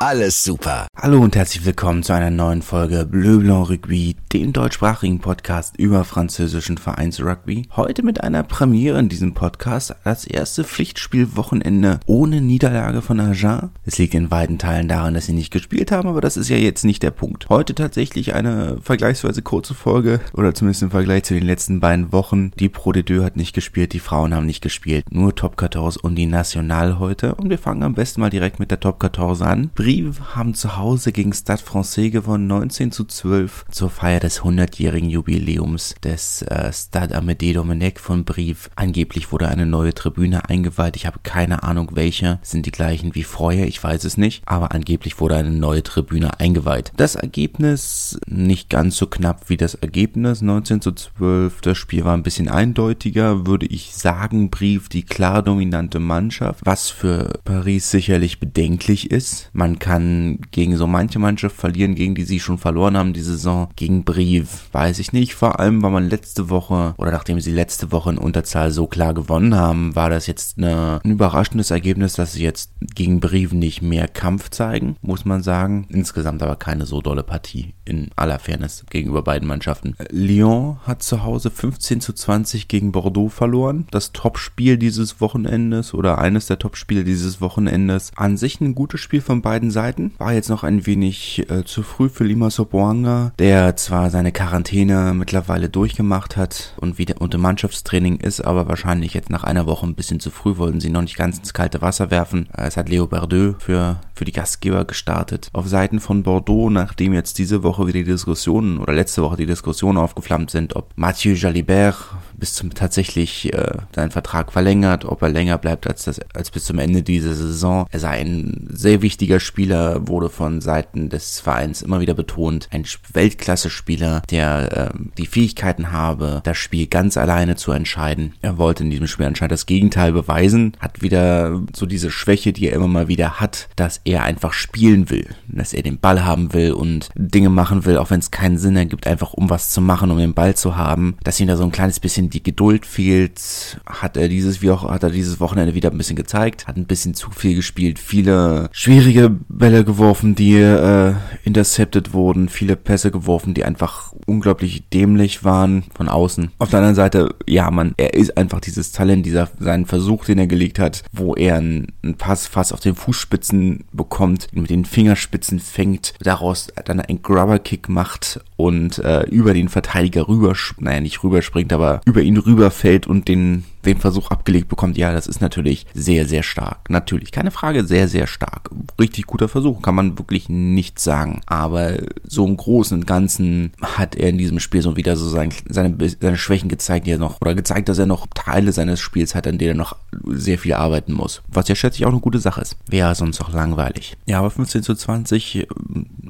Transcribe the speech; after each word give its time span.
alles 0.00 0.44
super. 0.44 0.86
Hallo 0.96 1.20
und 1.20 1.34
herzlich 1.34 1.64
willkommen 1.64 2.04
zu 2.04 2.12
einer 2.12 2.30
neuen 2.30 2.62
Folge 2.62 3.04
Bleu 3.04 3.38
Blanc 3.38 3.68
Rugby, 3.68 4.14
dem 4.32 4.52
deutschsprachigen 4.52 5.18
Podcast 5.18 5.76
über 5.76 6.04
französischen 6.04 6.78
Vereinsrugby. 6.78 7.68
Heute 7.74 8.04
mit 8.04 8.22
einer 8.22 8.44
Premiere 8.44 8.98
in 9.00 9.08
diesem 9.08 9.34
Podcast, 9.34 9.96
das 10.04 10.24
erste 10.24 10.62
Pflichtspielwochenende 10.62 11.98
ohne 12.06 12.40
Niederlage 12.40 13.02
von 13.02 13.18
Agen. 13.18 13.70
Es 13.84 13.98
liegt 13.98 14.14
in 14.14 14.30
weiten 14.30 14.58
Teilen 14.58 14.86
daran, 14.86 15.14
dass 15.14 15.26
sie 15.26 15.32
nicht 15.32 15.52
gespielt 15.52 15.90
haben, 15.90 16.08
aber 16.08 16.20
das 16.20 16.36
ist 16.36 16.48
ja 16.48 16.56
jetzt 16.56 16.84
nicht 16.84 17.02
der 17.02 17.10
Punkt. 17.10 17.48
Heute 17.48 17.74
tatsächlich 17.74 18.34
eine 18.34 18.78
vergleichsweise 18.80 19.42
kurze 19.42 19.74
Folge, 19.74 20.20
oder 20.32 20.54
zumindest 20.54 20.82
im 20.82 20.90
Vergleich 20.90 21.24
zu 21.24 21.34
den 21.34 21.46
letzten 21.46 21.80
beiden 21.80 22.12
Wochen. 22.12 22.52
Die 22.58 22.68
Pro 22.68 22.92
de 22.92 23.02
Deux 23.02 23.24
hat 23.24 23.36
nicht 23.36 23.52
gespielt, 23.52 23.92
die 23.92 24.00
Frauen 24.00 24.32
haben 24.32 24.46
nicht 24.46 24.62
gespielt, 24.62 25.04
nur 25.10 25.34
Top 25.34 25.58
14 25.58 25.96
und 26.02 26.14
die 26.14 26.26
National 26.26 27.00
heute. 27.00 27.34
Und 27.34 27.50
wir 27.50 27.58
fangen 27.58 27.82
am 27.82 27.94
besten 27.94 28.20
mal 28.20 28.30
direkt 28.30 28.60
mit 28.60 28.70
der 28.70 28.78
Top 28.78 29.00
14 29.00 29.42
an. 29.42 29.70
Brive 29.88 30.36
haben 30.36 30.52
zu 30.52 30.76
Hause 30.76 31.12
gegen 31.12 31.32
Stade 31.32 31.62
Francais 31.62 32.10
gewonnen, 32.10 32.46
19 32.46 32.92
zu 32.92 33.06
12 33.06 33.64
zur 33.70 33.88
Feier 33.88 34.20
des 34.20 34.42
100-jährigen 34.42 35.08
Jubiläums 35.08 35.94
des 36.04 36.42
äh, 36.42 36.70
Stade 36.74 37.16
Amédée 37.16 37.54
Domenech 37.54 37.98
von 37.98 38.26
Brive. 38.26 38.68
Angeblich 38.76 39.32
wurde 39.32 39.48
eine 39.48 39.64
neue 39.64 39.94
Tribüne 39.94 40.46
eingeweiht. 40.46 40.94
Ich 40.96 41.06
habe 41.06 41.20
keine 41.22 41.62
Ahnung 41.62 41.92
welche. 41.94 42.38
Sind 42.42 42.66
die 42.66 42.70
gleichen 42.70 43.14
wie 43.14 43.22
vorher? 43.22 43.66
Ich 43.66 43.82
weiß 43.82 44.04
es 44.04 44.18
nicht. 44.18 44.42
Aber 44.44 44.72
angeblich 44.72 45.20
wurde 45.20 45.36
eine 45.36 45.52
neue 45.52 45.82
Tribüne 45.82 46.38
eingeweiht. 46.38 46.92
Das 46.98 47.14
Ergebnis 47.14 48.20
nicht 48.26 48.68
ganz 48.68 48.98
so 48.98 49.06
knapp 49.06 49.48
wie 49.48 49.56
das 49.56 49.74
Ergebnis. 49.74 50.42
19 50.42 50.82
zu 50.82 50.92
12. 50.92 51.62
Das 51.62 51.78
Spiel 51.78 52.04
war 52.04 52.12
ein 52.12 52.22
bisschen 52.22 52.48
eindeutiger, 52.48 53.46
würde 53.46 53.64
ich 53.64 53.94
sagen. 53.94 54.50
Brive 54.50 54.90
die 54.90 55.04
klar 55.04 55.42
dominante 55.42 55.98
Mannschaft, 55.98 56.60
was 56.66 56.90
für 56.90 57.40
Paris 57.46 57.90
sicherlich 57.90 58.38
bedenklich 58.38 59.10
ist. 59.10 59.48
Man 59.54 59.77
kann 59.78 60.38
gegen 60.50 60.76
so 60.76 60.86
manche 60.86 61.18
Mannschaft 61.18 61.56
verlieren, 61.56 61.94
gegen 61.94 62.14
die 62.14 62.24
sie 62.24 62.40
schon 62.40 62.58
verloren 62.58 62.96
haben 62.96 63.12
die 63.12 63.20
Saison. 63.20 63.68
Gegen 63.76 64.04
Brive 64.04 64.48
weiß 64.72 64.98
ich 64.98 65.12
nicht. 65.12 65.34
Vor 65.34 65.60
allem, 65.60 65.82
weil 65.82 65.90
man 65.90 66.08
letzte 66.08 66.50
Woche 66.50 66.94
oder 66.98 67.10
nachdem 67.10 67.40
sie 67.40 67.52
letzte 67.52 67.92
Woche 67.92 68.10
in 68.10 68.18
Unterzahl 68.18 68.70
so 68.70 68.86
klar 68.86 69.14
gewonnen 69.14 69.54
haben, 69.54 69.94
war 69.94 70.10
das 70.10 70.26
jetzt 70.26 70.58
eine, 70.58 71.00
ein 71.04 71.10
überraschendes 71.10 71.70
Ergebnis, 71.70 72.14
dass 72.14 72.32
sie 72.32 72.42
jetzt 72.42 72.72
gegen 72.94 73.20
Brive 73.20 73.56
nicht 73.56 73.82
mehr 73.82 74.08
Kampf 74.08 74.50
zeigen, 74.50 74.96
muss 75.00 75.24
man 75.24 75.42
sagen. 75.42 75.86
Insgesamt 75.88 76.42
aber 76.42 76.56
keine 76.56 76.86
so 76.86 77.00
dolle 77.00 77.22
Partie 77.22 77.74
in 77.84 78.10
aller 78.16 78.38
Fairness 78.38 78.84
gegenüber 78.90 79.22
beiden 79.22 79.48
Mannschaften. 79.48 79.96
Lyon 80.10 80.78
hat 80.86 81.02
zu 81.02 81.22
Hause 81.24 81.50
15 81.50 82.00
zu 82.00 82.12
20 82.12 82.68
gegen 82.68 82.92
Bordeaux 82.92 83.28
verloren. 83.28 83.86
Das 83.90 84.12
Topspiel 84.12 84.76
dieses 84.76 85.20
Wochenendes 85.20 85.94
oder 85.94 86.18
eines 86.18 86.46
der 86.46 86.58
Topspiele 86.58 87.04
dieses 87.04 87.40
Wochenendes. 87.40 88.12
An 88.16 88.36
sich 88.36 88.60
ein 88.60 88.74
gutes 88.74 89.00
Spiel 89.00 89.20
von 89.20 89.42
beiden 89.42 89.67
Seiten. 89.70 90.12
War 90.18 90.32
jetzt 90.32 90.48
noch 90.48 90.64
ein 90.64 90.86
wenig 90.86 91.48
äh, 91.50 91.64
zu 91.64 91.82
früh 91.82 92.08
für 92.08 92.24
Lima 92.24 92.50
Soboanga, 92.50 93.32
der 93.38 93.76
zwar 93.76 94.10
seine 94.10 94.32
Quarantäne 94.32 95.14
mittlerweile 95.14 95.68
durchgemacht 95.68 96.36
hat 96.36 96.74
und 96.78 96.98
wieder 96.98 97.20
unter 97.20 97.38
Mannschaftstraining 97.38 98.18
ist, 98.18 98.40
aber 98.40 98.68
wahrscheinlich 98.68 99.14
jetzt 99.14 99.30
nach 99.30 99.44
einer 99.44 99.66
Woche 99.66 99.86
ein 99.86 99.94
bisschen 99.94 100.20
zu 100.20 100.30
früh 100.30 100.56
wollten 100.56 100.80
sie 100.80 100.90
noch 100.90 101.02
nicht 101.02 101.16
ganz 101.16 101.38
ins 101.38 101.54
kalte 101.54 101.80
Wasser 101.82 102.10
werfen. 102.10 102.48
Es 102.52 102.76
hat 102.76 102.88
Leo 102.88 103.06
Berdeux 103.06 103.56
für, 103.58 104.00
für 104.14 104.24
die 104.24 104.32
Gastgeber 104.32 104.84
gestartet. 104.84 105.48
Auf 105.52 105.68
Seiten 105.68 106.00
von 106.00 106.22
Bordeaux, 106.22 106.70
nachdem 106.70 107.12
jetzt 107.12 107.38
diese 107.38 107.62
Woche 107.62 107.86
wieder 107.86 108.00
die 108.00 108.04
Diskussionen 108.04 108.78
oder 108.78 108.92
letzte 108.92 109.22
Woche 109.22 109.36
die 109.36 109.46
Diskussionen 109.46 109.98
aufgeflammt 109.98 110.50
sind, 110.50 110.76
ob 110.76 110.90
Mathieu 110.96 111.34
Jalibert 111.34 111.96
bis 112.38 112.54
zum 112.54 112.74
tatsächlich 112.74 113.52
äh, 113.52 113.72
seinen 113.94 114.10
Vertrag 114.10 114.52
verlängert, 114.52 115.04
ob 115.04 115.22
er 115.22 115.28
länger 115.28 115.58
bleibt 115.58 115.86
als 115.86 116.04
das 116.04 116.20
als 116.34 116.50
bis 116.50 116.64
zum 116.64 116.78
Ende 116.78 117.02
dieser 117.02 117.34
Saison. 117.34 117.86
Er 117.90 118.00
sei 118.00 118.20
ein 118.20 118.68
sehr 118.70 119.02
wichtiger 119.02 119.40
Spieler, 119.40 120.06
wurde 120.08 120.28
von 120.28 120.60
Seiten 120.60 121.08
des 121.08 121.40
Vereins 121.40 121.82
immer 121.82 122.00
wieder 122.00 122.14
betont, 122.14 122.68
ein 122.70 122.84
Weltklasse-Spieler, 123.12 124.22
der 124.30 124.92
äh, 124.94 124.98
die 125.16 125.26
Fähigkeiten 125.26 125.92
habe, 125.92 126.40
das 126.44 126.56
Spiel 126.56 126.86
ganz 126.86 127.16
alleine 127.16 127.56
zu 127.56 127.72
entscheiden. 127.72 128.34
Er 128.42 128.58
wollte 128.58 128.84
in 128.84 128.90
diesem 128.90 129.06
Spiel 129.06 129.26
anscheinend 129.26 129.52
das 129.52 129.66
Gegenteil 129.66 130.12
beweisen, 130.12 130.72
hat 130.78 131.02
wieder 131.02 131.60
so 131.74 131.86
diese 131.86 132.10
Schwäche, 132.10 132.52
die 132.52 132.68
er 132.68 132.74
immer 132.74 132.88
mal 132.88 133.08
wieder 133.08 133.40
hat, 133.40 133.68
dass 133.76 134.00
er 134.04 134.22
einfach 134.22 134.52
spielen 134.52 135.10
will, 135.10 135.26
dass 135.48 135.72
er 135.72 135.82
den 135.82 135.98
Ball 135.98 136.24
haben 136.24 136.52
will 136.52 136.72
und 136.72 137.08
Dinge 137.14 137.50
machen 137.50 137.84
will, 137.84 137.98
auch 137.98 138.10
wenn 138.10 138.20
es 138.20 138.30
keinen 138.30 138.58
Sinn 138.58 138.76
ergibt, 138.76 139.06
einfach 139.06 139.32
um 139.32 139.50
was 139.50 139.70
zu 139.70 139.80
machen, 139.80 140.10
um 140.10 140.18
den 140.18 140.34
Ball 140.34 140.54
zu 140.54 140.76
haben, 140.76 141.16
dass 141.24 141.40
ihm 141.40 141.48
da 141.48 141.56
so 141.56 141.64
ein 141.64 141.72
kleines 141.72 142.00
bisschen 142.00 142.27
die 142.28 142.42
Geduld 142.42 142.86
fehlt, 142.86 143.80
hat 143.86 144.16
er 144.16 144.28
dieses 144.28 144.62
wie 144.62 144.70
auch 144.70 144.88
hat 144.88 145.02
er 145.02 145.10
dieses 145.10 145.40
Wochenende 145.40 145.74
wieder 145.74 145.90
ein 145.90 145.98
bisschen 145.98 146.16
gezeigt, 146.16 146.66
hat 146.66 146.76
ein 146.76 146.86
bisschen 146.86 147.14
zu 147.14 147.30
viel 147.30 147.54
gespielt, 147.54 147.98
viele 147.98 148.68
schwierige 148.72 149.30
Bälle 149.48 149.84
geworfen, 149.84 150.34
die 150.34 150.54
äh, 150.56 151.14
intercepted 151.44 152.12
wurden, 152.12 152.48
viele 152.48 152.76
Pässe 152.76 153.10
geworfen, 153.10 153.54
die 153.54 153.64
einfach 153.64 154.12
unglaublich 154.26 154.88
dämlich 154.88 155.44
waren 155.44 155.84
von 155.94 156.08
außen. 156.08 156.50
Auf 156.58 156.70
der 156.70 156.78
anderen 156.78 156.94
Seite, 156.94 157.34
ja, 157.46 157.70
man, 157.70 157.94
er 157.96 158.14
ist 158.14 158.36
einfach 158.36 158.60
dieses 158.60 158.92
Talent, 158.92 159.26
dieser 159.26 159.48
seinen 159.58 159.86
Versuch, 159.86 160.24
den 160.24 160.38
er 160.38 160.46
gelegt 160.46 160.78
hat, 160.78 161.02
wo 161.12 161.34
er 161.34 161.56
einen, 161.56 161.92
einen 162.02 162.14
Pass 162.14 162.46
fast 162.46 162.72
auf 162.72 162.80
den 162.80 162.94
Fußspitzen 162.94 163.84
bekommt, 163.92 164.48
mit 164.52 164.70
den 164.70 164.84
Fingerspitzen 164.84 165.60
fängt, 165.60 166.14
daraus 166.20 166.68
dann 166.84 167.00
einen 167.00 167.22
Grubber-Kick 167.22 167.88
macht 167.88 168.40
und 168.58 168.98
äh, 168.98 169.22
über 169.30 169.54
den 169.54 169.68
Verteidiger 169.68 170.26
rüber, 170.26 170.52
naja, 170.78 171.00
nicht 171.00 171.22
rüberspringt, 171.22 171.72
aber 171.72 172.00
über 172.04 172.22
ihn 172.22 172.36
rüberfällt 172.36 173.06
und 173.06 173.28
den 173.28 173.64
den 173.84 173.98
Versuch 173.98 174.30
abgelegt 174.30 174.68
bekommt, 174.68 174.98
ja, 174.98 175.12
das 175.12 175.26
ist 175.26 175.40
natürlich 175.40 175.86
sehr, 175.94 176.26
sehr 176.26 176.42
stark. 176.42 176.90
Natürlich, 176.90 177.32
keine 177.32 177.50
Frage, 177.50 177.84
sehr, 177.84 178.08
sehr 178.08 178.26
stark. 178.26 178.70
Richtig 179.00 179.26
guter 179.26 179.48
Versuch, 179.48 179.82
kann 179.82 179.94
man 179.94 180.18
wirklich 180.18 180.48
nicht 180.48 180.98
sagen. 180.98 181.40
Aber 181.46 181.94
so 182.24 182.46
im 182.46 182.56
Großen 182.56 182.98
und 182.98 183.06
Ganzen 183.06 183.72
hat 183.80 184.14
er 184.16 184.28
in 184.28 184.38
diesem 184.38 184.60
Spiel 184.60 184.82
so 184.82 184.96
wieder 184.96 185.16
so 185.16 185.28
sein, 185.28 185.52
seine, 185.68 185.96
seine 186.20 186.36
Schwächen 186.36 186.68
gezeigt, 186.68 187.06
die 187.06 187.12
er 187.12 187.18
noch, 187.18 187.40
oder 187.40 187.54
gezeigt, 187.54 187.88
dass 187.88 187.98
er 187.98 188.06
noch 188.06 188.26
Teile 188.34 188.72
seines 188.72 189.00
Spiels 189.00 189.34
hat, 189.34 189.46
an 189.46 189.58
denen 189.58 189.72
er 189.72 189.76
noch 189.76 189.96
sehr 190.26 190.58
viel 190.58 190.74
arbeiten 190.74 191.12
muss. 191.12 191.42
Was 191.48 191.68
ja 191.68 191.74
schätze 191.74 191.98
ich 191.98 192.06
auch 192.06 192.12
eine 192.12 192.20
gute 192.20 192.38
Sache 192.38 192.60
ist. 192.60 192.76
Wäre 192.88 193.14
sonst 193.14 193.40
auch 193.40 193.52
langweilig. 193.52 194.16
Ja, 194.26 194.40
aber 194.40 194.50
15 194.50 194.82
zu 194.82 194.94
20, 194.94 195.66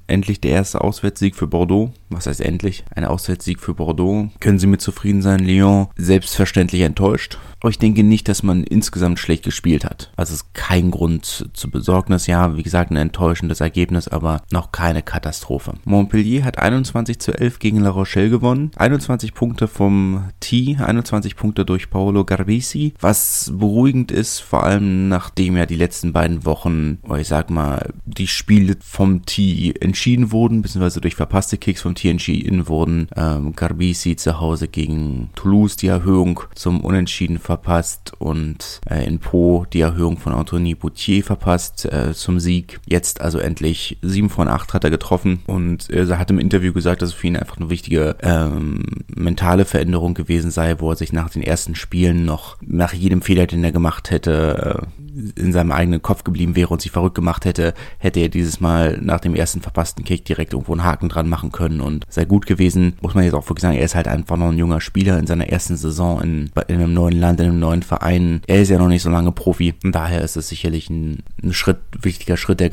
endlich 0.09 0.41
der 0.41 0.53
erste 0.53 0.81
Auswärtssieg 0.81 1.37
für 1.37 1.47
Bordeaux. 1.47 1.93
Was 2.11 2.27
heißt 2.27 2.41
endlich? 2.41 2.85
Ein 2.95 3.05
Auswärtssieg 3.05 3.61
für 3.61 3.75
Bordeaux. 3.75 4.29
Können 4.41 4.59
Sie 4.59 4.67
mit 4.67 4.81
zufrieden 4.81 5.23
sein, 5.23 5.41
Lyon? 5.41 5.89
Selbstverständlich 5.97 6.83
enttäuscht. 6.83 7.39
Aber 7.61 7.71
ich 7.71 7.79
denke 7.79 8.05
nicht, 8.05 8.29
dass 8.29 8.43
man 8.43 8.63
insgesamt 8.63 9.19
schlecht 9.19 9.45
gespielt 9.45 9.85
hat. 9.85 10.13
Also 10.17 10.35
es 10.35 10.43
ist 10.43 10.55
kein 10.55 10.91
Grund 10.91 11.51
zur 11.53 11.71
Besorgnis. 11.71 12.27
Ja, 12.27 12.57
wie 12.57 12.63
gesagt, 12.63 12.91
ein 12.91 12.97
enttäuschendes 12.97 13.61
Ergebnis, 13.61 14.07
aber 14.09 14.43
noch 14.53 14.71
keine 14.71 15.03
Katastrophe. 15.03 15.75
Montpellier 15.85 16.45
hat 16.45 16.59
21 16.59 17.19
zu 17.19 17.33
11 17.33 17.59
gegen 17.59 17.81
La 17.81 17.91
Rochelle 17.91 18.31
gewonnen. 18.31 18.71
21 18.77 19.34
Punkte 19.34 19.66
vom 19.66 20.31
T, 20.41 20.77
21 20.78 21.37
Punkte 21.37 21.65
durch 21.65 21.91
Paolo 21.91 22.25
Garbisi. 22.25 22.95
Was 23.01 23.53
beruhigend 23.55 24.13
ist, 24.13 24.39
vor 24.39 24.63
allem 24.63 25.09
nachdem 25.09 25.57
ja 25.57 25.66
die 25.66 25.77
letzten 25.77 26.13
beiden 26.13 26.45
Wochen, 26.45 26.99
ich 27.19 27.27
sag 27.27 27.51
mal, 27.51 27.93
die 28.04 28.28
Spiele 28.28 28.77
vom 28.81 29.27
T 29.27 29.75
entschieden 29.81 30.31
wurden, 30.31 30.63
beziehungsweise 30.63 31.01
durch 31.01 31.16
verpasste 31.16 31.59
Kicks 31.59 31.83
vom 31.83 31.95
T 31.95 32.09
entschieden 32.09 32.69
wurden. 32.69 33.09
Ähm, 33.16 33.54
Garbisi 33.54 34.16
zu 34.16 34.41
Hause 34.41 34.69
gegen 34.69 35.31
Toulouse 35.34 35.77
die 35.77 35.89
Erhöhung 35.89 36.41
zum 36.54 36.81
Unentschieden 36.81 37.39
verpasst 37.48 38.12
und 38.18 38.83
äh, 38.91 39.06
in 39.06 39.21
Po 39.21 39.65
die 39.72 39.80
Erhöhung 39.80 40.18
von 40.18 40.34
Anthony 40.34 40.74
Boutier 40.74 41.24
verpasst 41.24 41.86
äh, 41.86 42.12
zum 42.12 42.41
Sieg. 42.41 42.78
Jetzt 42.84 43.22
also 43.22 43.39
endlich 43.39 43.97
7 44.03 44.28
von 44.28 44.48
8 44.48 44.74
hat 44.74 44.84
er 44.84 44.91
getroffen 44.91 45.41
und 45.47 45.89
äh, 45.89 46.06
er 46.06 46.18
hat 46.18 46.30
im 46.30 46.39
Interview 46.39 46.74
gesagt, 46.74 47.00
dass 47.00 47.09
es 47.09 47.15
für 47.15 47.27
ihn 47.27 47.39
einfach 47.39 47.56
eine 47.56 47.71
wichtige 47.71 48.16
ähm, 48.21 48.84
mentale 49.09 49.65
Veränderung 49.65 50.12
gewesen 50.12 50.50
sei, 50.50 50.78
wo 50.78 50.91
er 50.91 50.97
sich 50.97 51.15
nach 51.15 51.30
den 51.30 51.42
ersten 51.42 51.74
Spielen 51.74 52.27
noch 52.27 52.59
nach 52.60 52.92
jedem 52.92 53.22
Fehler, 53.22 53.47
den 53.47 53.65
er 53.65 53.72
gemacht 53.72 54.10
hätte, 54.10 54.84
äh, 54.84 55.01
in 55.36 55.53
seinem 55.53 55.72
eigenen 55.72 56.03
Kopf 56.03 56.24
geblieben 56.24 56.54
wäre 56.54 56.68
und 56.68 56.83
sich 56.83 56.91
verrückt 56.91 57.15
gemacht 57.15 57.44
hätte, 57.44 57.74
hätte 57.98 58.21
er 58.21 58.28
dieses 58.28 58.60
Mal 58.60 58.98
nach 59.01 59.21
dem 59.21 59.34
ersten 59.34 59.60
verpassten 59.60 60.04
Kick 60.04 60.24
direkt 60.24 60.53
irgendwo 60.53 60.72
einen 60.72 60.84
Haken 60.84 61.09
dran 61.09 61.28
machen 61.28 61.51
können 61.51 61.80
und 61.80 62.04
sei 62.09 62.24
gut 62.24 62.47
gewesen. 62.47 62.94
Muss 63.01 63.15
man 63.15 63.24
jetzt 63.24 63.34
auch 63.34 63.48
wirklich 63.48 63.62
sagen, 63.62 63.77
er 63.77 63.84
ist 63.84 63.94
halt 63.94 64.06
einfach 64.06 64.36
noch 64.36 64.51
ein 64.51 64.59
junger 64.59 64.80
Spieler 64.80 65.18
in 65.18 65.27
seiner 65.27 65.48
ersten 65.48 65.77
Saison 65.77 66.21
in, 66.21 66.51
in 66.68 66.77
einem 66.77 66.94
neuen 66.94 67.18
Land, 67.18 67.38
in 67.39 67.47
einem 67.47 67.61
neuen 67.61 67.83
Verein. 67.83 68.43
Er 68.47 68.63
ist 68.63 68.69
ja 68.69 68.79
noch 68.79 68.89
nicht 68.89 69.03
so 69.03 69.11
lange 69.11 69.33
Profi 69.33 69.75
und 69.85 69.95
daher 69.95 70.23
ist 70.23 70.37
es 70.37 70.49
sicherlich 70.49 70.91
ein, 70.91 71.23
ein 71.43 71.53
Schritt, 71.53 71.79
wichtiger 72.01 72.37
Schritt, 72.37 72.61
der, 72.61 72.71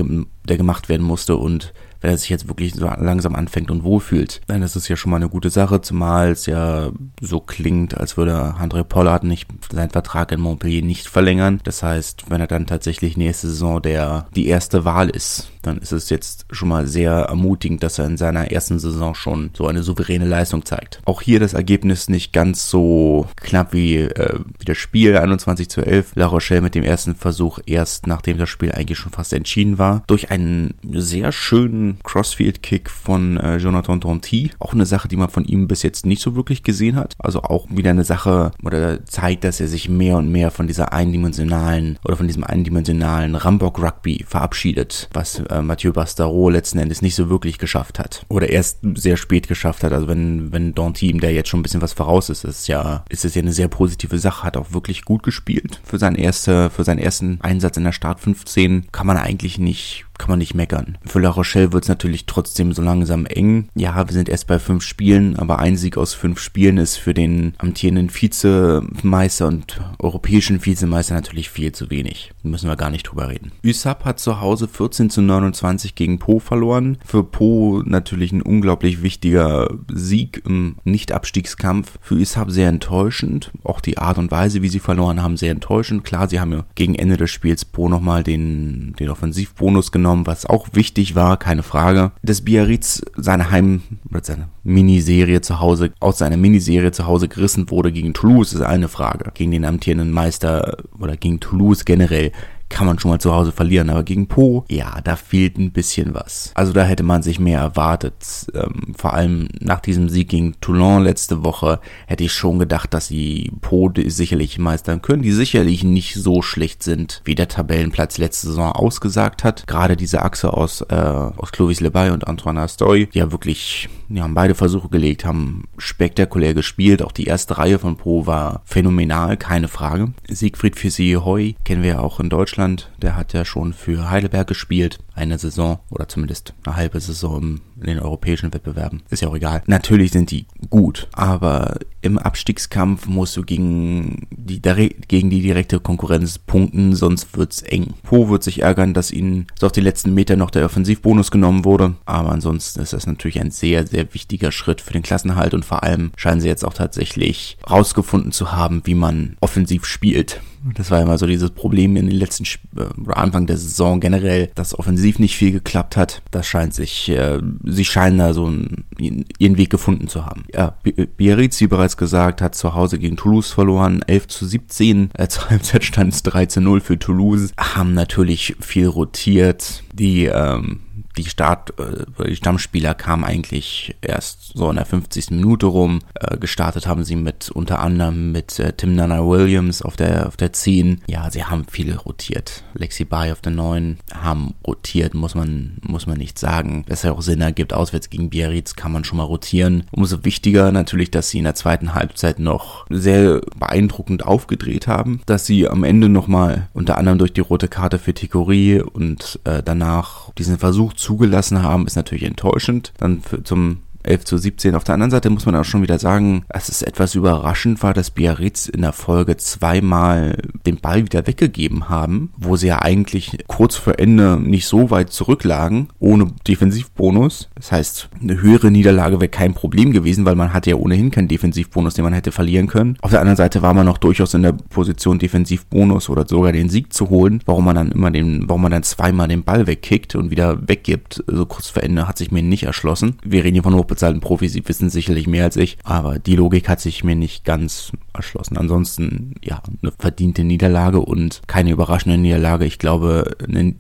der 0.48 0.58
gemacht 0.58 0.90
werden 0.90 1.06
musste 1.06 1.36
und 1.38 1.74
wenn 2.06 2.12
er 2.12 2.20
sich 2.20 2.30
jetzt 2.30 2.48
wirklich 2.48 2.76
so 2.76 2.86
langsam 2.86 3.34
anfängt 3.34 3.72
und 3.72 3.84
wohlfühlt, 3.84 4.42
dann 4.46 4.62
ist 4.62 4.76
ja 4.88 4.96
schon 4.96 5.10
mal 5.10 5.16
eine 5.16 5.28
gute 5.28 5.50
Sache, 5.50 5.82
zumal 5.82 6.30
es 6.30 6.46
ja 6.46 6.92
so 7.20 7.40
klingt, 7.40 7.98
als 7.98 8.16
würde 8.16 8.54
André 8.60 8.84
Pollard 8.84 9.24
nicht 9.24 9.48
seinen 9.72 9.90
Vertrag 9.90 10.32
in 10.32 10.40
Montpellier 10.40 10.84
nicht 10.84 11.08
verlängern. 11.08 11.62
Das 11.64 11.82
heißt, 11.82 12.26
wenn 12.30 12.42
er 12.42 12.48
dann 12.48 12.68
tatsächlich 12.68 13.18
nächste 13.18 13.48
Saison 13.48 13.82
der 13.82 14.28
die 14.36 14.46
erste 14.46 14.86
Wahl 14.86 15.10
ist, 15.10 15.50
dann 15.64 15.80
ist 15.80 15.92
es 15.92 16.12
jetzt 16.12 16.46
schon 16.52 16.70
mal 16.70 16.86
sehr 16.86 17.12
ermutigend, 17.12 17.82
dass 17.82 17.98
er 17.98 18.06
in 18.06 18.18
seiner 18.18 18.52
ersten 18.52 18.78
Saison 18.78 19.16
schon 19.16 19.50
so 19.58 19.66
eine 19.66 19.82
souveräne 19.82 20.26
Leistung 20.26 20.64
zeigt. 20.64 21.02
Auch 21.06 21.24
hier 21.24 21.40
das 21.40 21.54
Ergebnis 21.54 22.08
nicht 22.08 22.34
ganz 22.34 22.70
so 22.70 23.28
knapp 23.38 23.74
wie, 23.74 23.98
äh, 23.98 24.40
wie 24.60 24.66
das 24.66 24.78
Spiel 24.78 25.18
21 25.18 25.70
zu 25.70 25.82
11. 25.82 26.12
La 26.16 26.28
Rochelle 26.28 26.62
mit 26.62 26.76
dem 26.76 26.84
ersten 26.84 27.16
Versuch 27.16 27.58
erst 27.66 28.06
nachdem 28.06 28.38
das 28.38 28.50
Spiel 28.50 28.72
eigentlich 28.74 29.00
schon 29.00 29.12
fast 29.12 29.34
entschieden 29.34 29.80
war, 29.80 30.04
durch 30.06 30.30
einen 30.30 30.76
sehr 30.92 31.32
schönen 31.32 31.95
Crossfield-Kick 32.04 32.90
von 32.90 33.38
äh, 33.38 33.58
Jonathan 33.58 34.00
Danty. 34.00 34.52
Auch 34.60 34.74
eine 34.74 34.86
Sache, 34.86 35.08
die 35.08 35.18
man 35.18 35.30
von 35.30 35.46
ihm 35.46 35.68
bis 35.68 35.84
jetzt 35.84 36.06
nicht 36.06 36.22
so 36.22 36.36
wirklich 36.36 36.64
gesehen 36.64 36.96
hat. 36.96 37.16
Also 37.20 37.44
auch 37.44 37.68
wieder 37.70 37.90
eine 37.90 38.04
Sache, 38.04 38.52
oder 38.64 39.06
zeigt, 39.06 39.44
dass 39.44 39.60
er 39.60 39.68
sich 39.68 39.90
mehr 39.90 40.18
und 40.18 40.32
mehr 40.32 40.52
von 40.52 40.68
dieser 40.68 40.94
eindimensionalen 40.94 41.98
oder 42.04 42.18
von 42.18 42.28
diesem 42.28 42.44
eindimensionalen 42.44 43.36
Rambock-Rugby 43.36 44.26
verabschiedet, 44.28 45.10
was 45.14 45.40
äh, 45.40 45.62
Mathieu 45.62 45.94
Bastaro 45.94 46.50
letzten 46.50 46.80
Endes 46.80 47.02
nicht 47.02 47.16
so 47.16 47.30
wirklich 47.30 47.58
geschafft 47.58 48.00
hat. 48.00 48.26
Oder 48.30 48.50
erst 48.50 48.80
sehr 48.96 49.18
spät 49.18 49.48
geschafft 49.48 49.84
hat. 49.84 49.94
Also 49.94 50.08
wenn, 50.08 50.52
wenn 50.52 50.74
Danty 50.74 51.10
ihm 51.10 51.20
da 51.20 51.30
jetzt 51.30 51.50
schon 51.50 51.60
ein 51.60 51.64
bisschen 51.64 51.82
was 51.82 51.94
voraus 51.94 52.30
ist, 52.30 52.44
ist 52.44 52.68
ja, 52.68 53.04
ist 53.10 53.26
es 53.26 53.36
ja 53.36 53.42
eine 53.42 53.54
sehr 53.54 53.68
positive 53.68 54.20
Sache. 54.20 54.44
Hat 54.44 54.58
auch 54.58 54.74
wirklich 54.74 55.06
gut 55.06 55.24
gespielt. 55.24 55.80
Für 55.84 55.98
seinen 55.98 56.16
erste, 56.16 56.70
für 56.70 56.84
seinen 56.84 57.00
ersten 57.00 57.40
Einsatz 57.42 57.78
in 57.78 57.84
der 57.84 57.92
Start 57.92 58.20
15 58.20 58.88
kann 58.92 59.08
man 59.08 59.18
eigentlich 59.18 59.60
nicht 59.60 60.05
kann 60.18 60.30
man 60.30 60.40
nicht 60.40 60.56
meckern. 60.56 60.98
Für 61.06 61.20
La 61.20 61.30
Rochelle 61.30 61.74
wird 61.74 61.84
es 61.84 61.90
natürlich 61.90 62.26
trotzdem 62.26 62.74
so 62.74 62.82
langsam 62.82 63.26
eng. 63.26 63.70
Ja, 63.76 63.96
wir 63.96 64.14
sind 64.14 64.30
erst 64.30 64.48
bei 64.48 64.60
fünf 64.60 64.84
Spielen, 64.84 65.38
aber 65.38 65.60
ein 65.60 65.78
Sieg 65.78 65.98
aus 65.98 66.14
fünf 66.14 66.40
Spielen 66.40 66.78
ist 66.78 66.98
für 66.98 67.14
den 67.14 67.54
amtierenden 67.58 68.14
Vizemeister 68.14 69.48
und 69.48 69.82
europäischen 70.00 70.66
Vizemeister 70.66 71.16
natürlich 71.16 71.50
viel 71.50 71.72
zu 71.72 71.90
wenig. 71.90 72.32
Müssen 72.44 72.70
wir 72.70 72.76
gar 72.76 72.90
nicht 72.90 73.04
drüber 73.04 73.30
reden. 73.30 73.52
USAP 73.66 74.06
hat 74.06 74.20
zu 74.20 74.40
Hause 74.42 74.68
14 74.68 75.10
zu 75.10 75.22
29 75.22 75.96
gegen 75.96 76.20
Po 76.20 76.40
verloren. 76.40 76.98
Für 77.06 77.24
Po 77.24 77.82
natürlich 77.86 78.32
ein 78.32 78.42
unglaublich 78.42 79.02
wichtiger 79.02 79.70
Sieg 79.92 80.42
im 80.46 80.78
Nicht-Abstiegskampf. 80.84 81.98
Für 82.02 82.16
USAP 82.16 82.52
sehr 82.52 82.70
enttäuschend. 82.70 83.52
Auch 83.64 83.82
die 83.82 83.98
Art 83.98 84.18
und 84.18 84.32
Weise, 84.32 84.62
wie 84.62 84.70
sie 84.70 84.80
verloren 84.80 85.22
haben, 85.22 85.38
sehr 85.38 85.52
enttäuschend. 85.52 86.04
Klar, 86.04 86.30
sie 86.30 86.40
haben 86.40 86.52
ja 86.52 86.66
gegen 86.76 86.96
Ende 86.96 87.18
des 87.18 87.32
Spiels 87.32 87.66
Po 87.66 87.90
nochmal 87.90 88.24
den, 88.24 88.94
den 89.00 89.10
Offensivbonus 89.10 89.92
genommen 89.92 90.05
genommen, 90.06 90.28
was 90.28 90.46
auch 90.46 90.68
wichtig 90.74 91.16
war, 91.16 91.38
keine 91.38 91.64
Frage. 91.64 92.12
Dass 92.22 92.42
Biarritz 92.42 93.04
seine 93.16 93.50
Heim- 93.50 93.82
oder 94.12 94.24
seine 94.24 94.50
Miniserie 94.64 95.42
zu 95.42 95.60
Hause, 95.60 95.94
aus 96.00 96.20
seiner 96.20 96.38
Miniserie 96.38 96.92
zu 96.92 97.08
Hause 97.08 97.28
gerissen 97.28 97.72
wurde 97.72 97.92
gegen 97.92 98.14
Toulouse, 98.14 98.54
ist 98.54 98.62
eine 98.62 98.88
Frage. 98.88 99.32
Gegen 99.34 99.52
den 99.52 99.66
amtierenden 99.66 100.12
Meister 100.12 100.78
oder 101.00 101.18
gegen 101.18 101.40
Toulouse 101.40 101.86
generell 101.86 102.32
kann 102.70 102.88
man 102.88 103.00
schon 103.00 103.12
mal 103.12 103.20
zu 103.20 103.34
Hause 103.34 103.52
verlieren. 103.52 103.90
Aber 103.90 104.04
gegen 104.04 104.28
Po, 104.28 104.66
ja, 104.70 105.00
da 105.04 105.16
fehlt 105.16 105.58
ein 105.58 105.72
bisschen 105.72 106.14
was. 106.14 106.52
Also 106.56 106.74
da 106.74 106.84
hätte 106.84 107.04
man 107.04 107.24
sich 107.24 107.40
mehr 107.40 107.60
erwartet. 107.60 108.16
Ähm, 108.54 108.94
vor 108.98 109.14
allem 109.14 109.48
nach 109.60 109.80
diesem 109.80 110.10
Sieg 110.10 110.30
gegen 110.30 110.60
Toulon 110.62 111.04
letzte 111.04 111.44
Woche 111.44 111.80
hätte 112.08 112.24
ich 112.24 112.34
schon 112.34 112.60
gedacht, 112.60 112.94
dass 112.94 113.08
sie 113.08 113.52
Po 113.62 113.92
sicherlich 113.96 114.58
meistern 114.58 115.02
können, 115.02 115.22
die 115.22 115.32
sicherlich 115.32 115.84
nicht 115.84 116.16
so 116.16 116.42
schlecht 116.42 116.84
sind, 116.84 117.22
wie 117.24 117.36
der 117.36 117.48
Tabellenplatz 117.48 118.18
letzte 118.18 118.48
Saison 118.48 118.72
ausgesagt 118.72 119.44
hat. 119.44 119.68
Gerade 119.68 119.96
diese 119.96 120.24
Achse 120.24 120.54
aus, 120.54 120.82
äh, 120.82 120.96
aus 120.96 121.52
Clovis 121.52 121.80
Lebay 121.80 122.12
und 122.12 122.28
Antoine 122.28 122.62
Astoy, 122.62 123.08
die 123.08 123.20
ja 123.20 123.32
wirklich, 123.32 123.90
die 124.10 124.22
haben 124.22 124.34
beide 124.34 124.56
Versuche 124.56 124.90
gelegt, 124.90 125.26
haben 125.26 125.66
spektakulär 125.78 126.54
gespielt. 126.54 127.04
Auch 127.04 127.12
die 127.12 127.26
erste 127.26 127.58
Reihe 127.58 127.80
von 127.80 127.98
Po 127.98 128.26
war 128.26 128.62
phänomenal, 128.66 129.38
keine 129.38 129.68
Frage. 129.68 130.14
Siegfried 130.28 130.76
Fissi-Hoy 130.76 131.56
kennen 131.64 131.84
wir 131.84 131.92
ja 131.92 132.00
auch 132.00 132.20
in 132.20 132.30
Deutschland 132.30 132.55
Deutschland, 132.56 132.90
der 133.02 133.18
hat 133.18 133.34
ja 133.34 133.44
schon 133.44 133.74
für 133.74 134.10
Heidelberg 134.10 134.48
gespielt, 134.48 135.00
eine 135.14 135.38
Saison 135.38 135.80
oder 135.90 136.08
zumindest 136.08 136.54
eine 136.64 136.78
halbe 136.78 137.02
Saison 137.02 137.60
in 137.78 137.88
den 137.88 138.00
europäischen 138.00 138.54
Wettbewerben. 138.54 139.04
Ist 139.10 139.22
ja 139.22 139.30
auch 139.30 139.36
egal. 139.36 139.64
Natürlich 139.68 140.12
sind 140.12 140.32
die 140.32 140.46
gut, 140.70 141.08
aber 141.14 141.78
im 142.02 142.18
Abstiegskampf 142.18 143.08
musst 143.08 143.36
du 143.36 143.44
gegen 143.44 144.28
die, 144.32 144.62
gegen 145.08 145.30
die 145.30 145.42
direkte 145.42 145.80
Konkurrenz 145.80 146.38
punkten, 146.38 146.96
sonst 146.96 147.36
wird's 147.38 147.62
eng. 147.62 147.94
Po 148.04 148.30
wird 148.30 148.44
sich 148.44 148.62
ärgern, 148.62 148.94
dass 148.94 149.12
ihnen 149.12 149.48
so 149.60 149.66
auf 149.66 149.72
die 149.72 149.82
letzten 149.82 150.14
Meter 150.14 150.36
noch 150.36 150.52
der 150.52 150.66
Offensivbonus 150.66 151.32
genommen 151.32 151.66
wurde, 151.66 151.96
aber 152.06 152.32
ansonsten 152.32 152.82
ist 152.82 152.94
das 152.94 153.08
natürlich 153.08 153.42
ein 153.42 153.52
sehr, 153.52 153.88
sehr 153.88 154.14
wichtiger 154.14 154.52
Schritt 154.52 154.82
für 154.82 154.94
den 154.94 155.04
Klassenhalt 155.04 155.54
und 155.54 155.66
vor 155.66 155.84
allem 155.84 156.12
scheinen 156.16 156.42
sie 156.42 156.48
jetzt 156.48 156.64
auch 156.64 156.74
tatsächlich 156.74 157.58
rausgefunden 157.70 158.32
zu 158.32 158.52
haben, 158.52 158.82
wie 158.86 158.96
man 158.96 159.38
offensiv 159.42 159.86
spielt. 159.86 160.42
Das 160.74 160.90
war 160.90 161.02
immer 161.02 161.18
so 161.18 161.28
dieses 161.28 161.52
Problem 161.52 161.96
in 161.96 162.08
den 162.08 162.18
letzten 162.18 162.44
Sp 162.50 162.66
äh, 162.76 163.12
Anfang 163.14 163.46
der 163.46 163.58
Saison 163.58 164.00
generell, 164.00 164.50
dass 164.56 164.78
offensiv 164.78 165.20
nicht 165.20 165.36
viel 165.36 165.52
geklappt 165.52 165.96
hat. 165.96 166.24
Das 166.32 166.48
scheint 166.48 166.74
sich, 166.74 167.10
äh, 167.10 167.40
sie 167.66 167.86
scheinen 167.86 168.18
da 168.18 168.34
so 168.34 168.46
einen, 168.46 168.86
ihren 168.98 169.58
Weg 169.58 169.70
gefunden 169.70 170.08
zu 170.08 170.26
haben. 170.26 170.46
Ja, 170.54 170.78
Biarritz, 171.18 171.60
wie 171.62 171.68
bereits 171.68 171.98
gesagt, 171.98 172.42
hat 172.42 172.56
zu 172.56 172.74
Hause 172.74 173.00
gegen 173.00 173.18
Toulouse 173.18 173.52
verloren, 173.52 174.02
11 174.06 174.28
zu 174.28 174.46
17. 174.46 175.10
Äh, 175.14 175.28
zur 175.28 175.50
Halbzeit 175.50 175.84
stand 175.84 176.14
es 176.14 176.24
3 176.24 176.46
zu 176.48 176.62
0 176.62 176.82
für 176.82 177.00
Toulouse. 177.00 177.52
Haben 177.58 177.94
natürlich 177.94 178.56
viel 178.60 178.88
rotiert. 178.88 179.84
Die 179.94 180.26
ähm, 180.26 180.82
die 181.16 181.26
Start, 181.26 181.74
äh, 181.80 182.26
die 182.28 182.36
Stammspieler 182.36 182.94
kamen 182.94 183.24
eigentlich 183.24 183.96
erst 184.02 184.58
so 184.58 184.70
in 184.70 184.76
der 184.76 184.86
50. 184.86 185.32
Minute 185.32 185.66
rum. 185.66 186.02
Äh, 186.14 186.38
gestartet 186.38 186.88
haben 186.88 187.04
sie 187.04 187.16
mit 187.16 187.50
unter 187.50 187.80
anderem 187.80 188.32
mit 188.32 188.60
äh, 188.60 188.74
Tim 188.74 188.96
Nana 188.96 189.26
Williams 189.26 189.82
auf 189.82 189.96
der 189.96 190.28
auf 190.28 190.38
der 190.38 190.54
10. 190.54 191.02
Ja, 191.08 191.30
sie 191.32 191.44
haben 191.44 191.66
viel 191.66 191.96
rotiert. 191.96 192.64
Lexi 192.74 193.06
Bay 193.06 193.32
auf 193.32 193.42
der 193.42 193.54
9 193.54 193.98
haben 194.14 194.54
rotiert, 194.66 195.14
muss 195.14 195.36
man 195.36 195.78
muss 195.82 196.08
man 196.08 196.18
nicht 196.18 196.38
sagen. 196.40 196.86
Das 196.88 197.04
ja 197.04 197.12
auch 197.12 197.22
Sinn 197.22 197.42
ergibt. 197.42 197.74
Auswärts 197.74 198.10
gegen 198.10 198.30
Biarritz 198.30 198.76
kann 198.76 198.92
man 198.92 199.04
schon 199.04 199.18
mal 199.18 199.24
rotieren. 199.24 199.86
Umso 199.92 200.26
wichtiger 200.26 200.72
natürlich, 200.72 201.12
dass 201.12 201.30
sie 201.30 201.38
in 201.38 201.44
der 201.44 201.56
zweiten 201.56 201.94
Halbzeit 201.94 202.40
noch 202.40 202.86
sehr 202.90 203.42
beeindruckend 203.58 204.26
aufgedreht 204.26 204.88
haben, 204.88 205.22
dass 205.26 205.46
sie 205.46 205.68
am 205.68 205.84
Ende 205.84 206.10
nochmal 206.10 206.70
unter 206.74 206.98
anderem 206.98 207.18
durch 207.18 207.34
die 207.34 207.42
rote 207.42 207.68
Karte 207.68 208.00
für 208.00 208.14
Tikori 208.14 208.82
und 208.82 209.40
äh, 209.46 209.64
danach 209.64 210.32
diesen 210.38 210.58
Versuch 210.58 210.94
zugelassen 211.06 211.62
haben, 211.62 211.86
ist 211.86 211.96
natürlich 211.96 212.24
enttäuschend. 212.24 212.92
Dann 212.98 213.22
für, 213.22 213.44
zum 213.44 213.82
11 214.06 214.26
zu 214.26 214.38
17. 214.38 214.76
Auf 214.76 214.84
der 214.84 214.94
anderen 214.94 215.12
Seite 215.12 215.30
muss 215.30 215.46
man 215.46 215.56
auch 215.56 215.66
schon 215.66 215.82
wieder 215.82 216.00
sagen, 216.00 216.44
dass 216.50 216.70
es 216.70 216.82
etwas 216.82 217.16
überraschend 217.16 217.84
war, 217.84 217.94
dass 217.94 218.12
Biarritz 218.12 218.68
in 218.68 218.82
der 218.82 218.94
Folge 218.94 219.38
zweimal 219.38 220.38
den 220.66 220.78
Ball 220.78 221.04
wieder 221.04 221.28
weggegeben 221.28 221.90
haben, 221.90 222.32
wo 222.38 222.56
sie 222.56 222.68
ja 222.68 222.82
eigentlich 222.82 223.38
kurz 223.48 223.76
vor 223.76 224.00
Ende 224.00 224.40
nicht 224.40 224.68
so 224.68 224.92
weit 224.92 225.12
zurücklagen, 225.12 225.90
ohne 226.00 226.28
Defensivbonus. 226.48 227.50
Das 227.56 227.72
heißt, 227.72 228.10
eine 228.22 228.42
höhere 228.42 228.72
Niederlage 228.72 229.20
wäre 229.20 229.30
kein 229.30 229.54
Problem 229.54 229.92
gewesen, 229.92 230.26
weil 230.26 230.36
man 230.36 230.54
hatte 230.54 230.70
ja 230.70 230.76
ohnehin 230.76 231.12
keinen 231.12 231.28
Defensivbonus, 231.28 231.96
den 231.96 232.04
man 232.04 232.14
hätte 232.14 232.32
verlieren 232.32 232.68
können. 232.68 232.98
Auf 233.02 233.12
der 233.12 233.22
anderen 233.22 233.38
Seite 233.38 233.62
war 233.62 233.74
man 233.74 233.86
noch 233.86 233.98
durchaus 233.98 234.34
in 234.34 234.44
der 234.44 234.54
Position, 234.54 235.20
Defensivbonus 235.20 236.10
oder 236.10 236.26
sogar 236.28 236.52
den 236.52 236.70
Sieg 236.70 236.94
zu 236.94 237.10
holen. 237.10 237.42
Warum 237.46 237.66
man 237.66 237.76
dann 237.76 237.92
immer 237.92 238.12
den, 238.12 238.48
warum 238.48 238.62
man 238.62 238.72
dann 238.72 238.84
zweimal 238.84 239.28
den 239.28 239.44
Ball 239.44 239.68
wegkickt 239.68 240.16
und 240.16 240.32
wieder 240.32 240.68
weggibt, 240.68 241.24
so 241.28 241.46
kurz 241.46 241.70
vor 241.70 241.84
Ende, 241.84 242.08
hat 242.08 242.18
sich 242.18 242.32
mir 242.32 242.44
nicht 242.44 242.64
erschlossen. 242.64 243.18
Wir 243.24 243.44
reden 243.44 243.56
hier 243.56 243.64
von 243.64 243.74
bezahlten 243.96 244.20
Profis, 244.20 244.52
sie 244.52 244.68
wissen 244.68 244.90
sicherlich 244.90 245.26
mehr 245.26 245.46
als 245.46 245.56
ich, 245.56 245.78
aber 245.86 246.20
die 246.20 246.36
Logik 246.36 246.68
hat 246.68 246.82
sich 246.82 247.06
mir 247.06 247.16
nicht 247.16 247.46
ganz 247.46 247.94
erschlossen. 248.14 248.58
Ansonsten, 248.58 249.36
ja, 249.42 249.62
eine 249.82 249.94
verdiente 249.98 250.44
Niederlage 250.44 251.00
und 251.00 251.42
keine 251.48 251.72
überraschende 251.72 252.18
Niederlage. 252.18 252.66
Ich 252.66 252.78
glaube, 252.78 253.38
ne, 253.48 253.76